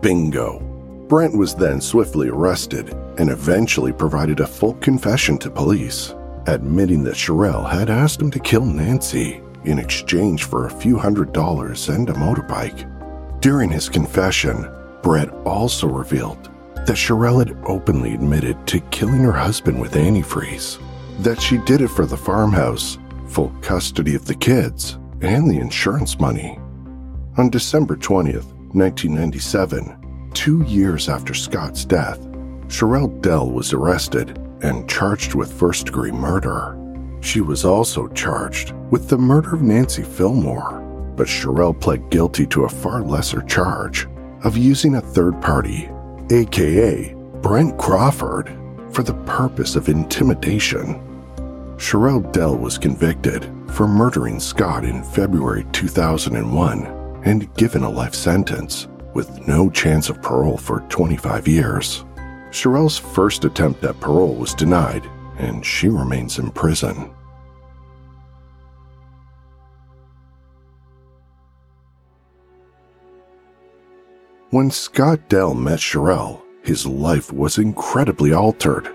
Bingo. 0.00 0.60
Brent 1.08 1.36
was 1.36 1.54
then 1.54 1.80
swiftly 1.80 2.28
arrested 2.28 2.90
and 3.18 3.30
eventually 3.30 3.92
provided 3.92 4.40
a 4.40 4.46
full 4.46 4.74
confession 4.74 5.38
to 5.38 5.50
police, 5.50 6.14
admitting 6.46 7.04
that 7.04 7.14
Cherrylle 7.14 7.70
had 7.70 7.90
asked 7.90 8.20
him 8.20 8.30
to 8.30 8.38
kill 8.38 8.64
Nancy 8.64 9.40
in 9.64 9.78
exchange 9.78 10.44
for 10.44 10.66
a 10.66 10.70
few 10.70 10.98
hundred 10.98 11.32
dollars 11.32 11.88
and 11.88 12.08
a 12.08 12.14
motorbike. 12.14 12.88
During 13.40 13.70
his 13.70 13.88
confession, 13.88 14.68
Brett 15.02 15.30
also 15.44 15.86
revealed 15.88 16.50
that 16.86 16.96
Cherrylle 16.96 17.46
had 17.46 17.56
openly 17.66 18.14
admitted 18.14 18.66
to 18.68 18.80
killing 18.90 19.22
her 19.22 19.32
husband 19.32 19.80
with 19.80 19.92
antifreeze, 19.92 20.78
that 21.20 21.40
she 21.40 21.58
did 21.58 21.80
it 21.80 21.88
for 21.88 22.06
the 22.06 22.16
farmhouse, 22.16 22.98
full 23.28 23.52
custody 23.60 24.14
of 24.14 24.26
the 24.26 24.34
kids, 24.34 24.98
and 25.20 25.50
the 25.50 25.58
insurance 25.58 26.18
money. 26.18 26.58
On 27.38 27.48
December 27.48 27.96
20th, 27.96 28.52
1997, 28.74 30.30
two 30.34 30.62
years 30.64 31.08
after 31.08 31.34
Scott's 31.34 31.84
death, 31.84 32.20
Cherrylle 32.66 33.20
Dell 33.20 33.50
was 33.50 33.72
arrested 33.72 34.38
and 34.62 34.88
charged 34.88 35.34
with 35.34 35.52
first 35.52 35.86
degree 35.86 36.12
murder. 36.12 36.78
She 37.20 37.40
was 37.40 37.64
also 37.64 38.08
charged 38.08 38.72
with 38.90 39.08
the 39.08 39.18
murder 39.18 39.54
of 39.54 39.62
Nancy 39.62 40.02
Fillmore, 40.02 40.80
but 41.16 41.26
Cherrylle 41.26 41.78
pled 41.78 42.10
guilty 42.10 42.46
to 42.46 42.64
a 42.64 42.68
far 42.68 43.02
lesser 43.02 43.42
charge 43.42 44.08
of 44.44 44.56
using 44.56 44.96
a 44.96 45.00
third 45.00 45.40
party, 45.40 45.88
aka 46.30 47.14
Brent 47.42 47.78
Crawford, 47.78 48.48
for 48.92 49.02
the 49.02 49.14
purpose 49.24 49.74
of 49.74 49.88
intimidation. 49.88 51.00
Cherrylle 51.76 52.30
Dell 52.32 52.56
was 52.56 52.78
convicted 52.78 53.50
for 53.70 53.88
murdering 53.88 54.38
Scott 54.38 54.84
in 54.84 55.02
February 55.02 55.66
2001 55.72 56.86
and 57.24 57.52
given 57.54 57.82
a 57.82 57.90
life 57.90 58.14
sentence 58.14 58.88
with 59.14 59.46
no 59.48 59.70
chance 59.70 60.08
of 60.08 60.22
parole 60.22 60.56
for 60.56 60.80
25 60.88 61.48
years. 61.48 62.04
Cherrylle's 62.50 62.98
first 62.98 63.44
attempt 63.44 63.82
at 63.84 63.98
parole 64.00 64.34
was 64.34 64.54
denied, 64.54 65.08
and 65.38 65.64
she 65.64 65.88
remains 65.88 66.38
in 66.38 66.50
prison. 66.50 67.10
When 74.50 74.70
Scott 74.70 75.30
Dell 75.30 75.54
met 75.54 75.78
Cherrylle, 75.78 76.42
his 76.62 76.86
life 76.86 77.32
was 77.32 77.58
incredibly 77.58 78.32
altered. 78.32 78.88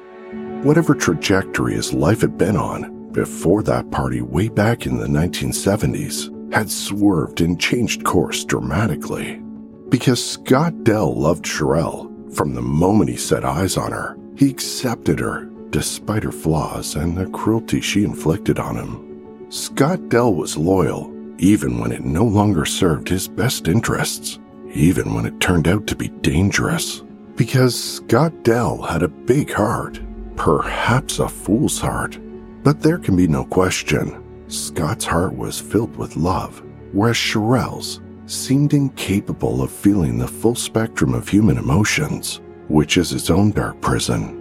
Whatever 0.63 0.95
trajectory 0.95 1.75
his 1.75 1.93
life 1.93 2.21
had 2.21 2.37
been 2.37 2.55
on 2.57 3.11
before 3.11 3.63
that 3.63 3.91
party 3.91 4.21
way 4.21 4.47
back 4.47 4.85
in 4.85 4.97
the 4.97 5.07
1970s 5.07 6.53
had 6.53 6.69
swerved 6.69 7.41
and 7.41 7.59
changed 7.59 8.03
course 8.03 8.43
dramatically. 8.45 9.41
Because 9.89 10.23
Scott 10.23 10.83
Dell 10.83 11.13
loved 11.13 11.45
Cherrylle 11.45 12.33
from 12.33 12.53
the 12.53 12.61
moment 12.61 13.09
he 13.09 13.17
set 13.17 13.43
eyes 13.43 13.77
on 13.77 13.91
her, 13.91 14.17
he 14.35 14.49
accepted 14.49 15.19
her 15.19 15.45
despite 15.69 16.23
her 16.23 16.31
flaws 16.31 16.95
and 16.95 17.17
the 17.17 17.27
cruelty 17.27 17.81
she 17.81 18.03
inflicted 18.03 18.59
on 18.59 18.75
him. 18.77 19.47
Scott 19.49 20.09
Dell 20.09 20.33
was 20.33 20.57
loyal 20.57 21.13
even 21.39 21.79
when 21.79 21.91
it 21.91 22.03
no 22.03 22.23
longer 22.23 22.65
served 22.65 23.09
his 23.09 23.27
best 23.27 23.67
interests 23.67 24.39
even 24.73 25.13
when 25.13 25.25
it 25.25 25.39
turned 25.39 25.67
out 25.67 25.87
to 25.87 25.95
be 25.95 26.09
dangerous. 26.09 27.03
Because 27.37 27.79
Scott 27.79 28.43
Dell 28.43 28.81
had 28.81 29.03
a 29.03 29.07
big 29.07 29.51
heart, 29.53 29.99
perhaps 30.35 31.19
a 31.19 31.29
fool's 31.29 31.79
heart. 31.79 32.17
But 32.63 32.81
there 32.81 32.97
can 32.97 33.15
be 33.15 33.27
no 33.27 33.45
question, 33.45 34.23
Scott's 34.47 35.05
heart 35.05 35.37
was 35.37 35.61
filled 35.61 35.95
with 35.97 36.17
love, 36.17 36.63
whereas 36.93 37.15
Cherrylle's 37.15 38.01
seemed 38.25 38.73
incapable 38.73 39.61
of 39.61 39.71
feeling 39.71 40.17
the 40.17 40.27
full 40.27 40.55
spectrum 40.55 41.13
of 41.13 41.29
human 41.29 41.59
emotions, 41.59 42.41
which 42.69 42.97
is 42.97 43.13
its 43.13 43.29
own 43.29 43.51
dark 43.51 43.79
prison. 43.81 44.33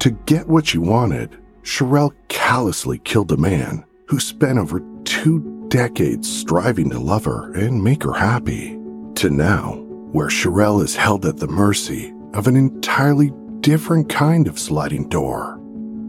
To 0.00 0.10
get 0.10 0.48
what 0.48 0.66
she 0.66 0.78
wanted, 0.78 1.38
Cherrylle 1.62 2.14
callously 2.26 2.98
killed 2.98 3.30
a 3.30 3.36
man 3.36 3.84
who 4.08 4.18
spent 4.18 4.58
over 4.58 4.82
two 5.04 5.66
decades 5.68 6.28
striving 6.28 6.90
to 6.90 6.98
love 6.98 7.26
her 7.26 7.52
and 7.54 7.82
make 7.82 8.02
her 8.02 8.12
happy 8.12 8.76
to 9.14 9.30
now, 9.30 9.85
where 10.12 10.28
Cherrylle 10.28 10.82
is 10.82 10.96
held 10.96 11.26
at 11.26 11.38
the 11.38 11.48
mercy 11.48 12.12
of 12.34 12.46
an 12.46 12.56
entirely 12.56 13.32
different 13.60 14.08
kind 14.08 14.46
of 14.46 14.58
sliding 14.58 15.08
door 15.08 15.60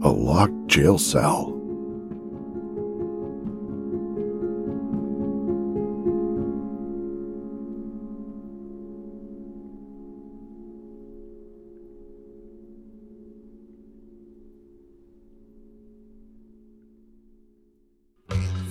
a 0.02 0.08
locked 0.08 0.68
jail 0.68 0.96
cell. 0.96 1.57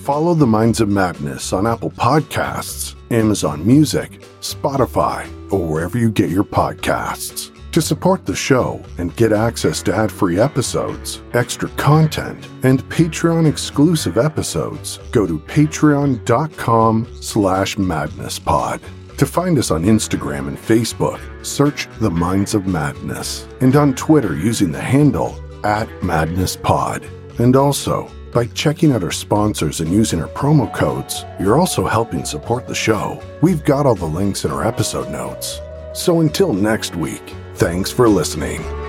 Follow 0.08 0.32
the 0.32 0.46
Minds 0.46 0.80
of 0.80 0.88
Madness 0.88 1.52
on 1.52 1.66
Apple 1.66 1.90
Podcasts, 1.90 2.94
Amazon 3.10 3.66
Music, 3.66 4.22
Spotify, 4.40 5.30
or 5.52 5.68
wherever 5.68 5.98
you 5.98 6.10
get 6.10 6.30
your 6.30 6.44
podcasts. 6.44 7.50
To 7.72 7.82
support 7.82 8.24
the 8.24 8.34
show 8.34 8.82
and 8.96 9.14
get 9.16 9.34
access 9.34 9.82
to 9.82 9.94
ad-free 9.94 10.40
episodes, 10.40 11.20
extra 11.34 11.68
content, 11.76 12.48
and 12.62 12.82
Patreon 12.88 13.46
exclusive 13.46 14.16
episodes, 14.16 14.98
go 15.10 15.26
to 15.26 15.38
patreon.com 15.40 17.06
slash 17.20 17.76
madnesspod. 17.76 18.80
To 19.18 19.26
find 19.26 19.58
us 19.58 19.70
on 19.70 19.84
Instagram 19.84 20.48
and 20.48 20.56
Facebook, 20.56 21.20
search 21.44 21.86
The 22.00 22.10
Minds 22.10 22.54
of 22.54 22.66
Madness, 22.66 23.46
and 23.60 23.76
on 23.76 23.94
Twitter 23.94 24.34
using 24.34 24.72
the 24.72 24.80
handle 24.80 25.38
at 25.64 25.86
madnesspod. 26.00 27.06
And 27.38 27.54
also, 27.56 28.10
by 28.32 28.46
checking 28.46 28.92
out 28.92 29.04
our 29.04 29.10
sponsors 29.10 29.80
and 29.80 29.92
using 29.92 30.20
our 30.20 30.28
promo 30.28 30.72
codes, 30.74 31.24
you're 31.40 31.58
also 31.58 31.86
helping 31.86 32.24
support 32.24 32.66
the 32.66 32.74
show. 32.74 33.22
We've 33.42 33.64
got 33.64 33.86
all 33.86 33.94
the 33.94 34.06
links 34.06 34.44
in 34.44 34.50
our 34.50 34.66
episode 34.66 35.10
notes. 35.10 35.60
So 35.94 36.20
until 36.20 36.52
next 36.52 36.96
week, 36.96 37.34
thanks 37.54 37.90
for 37.90 38.08
listening. 38.08 38.87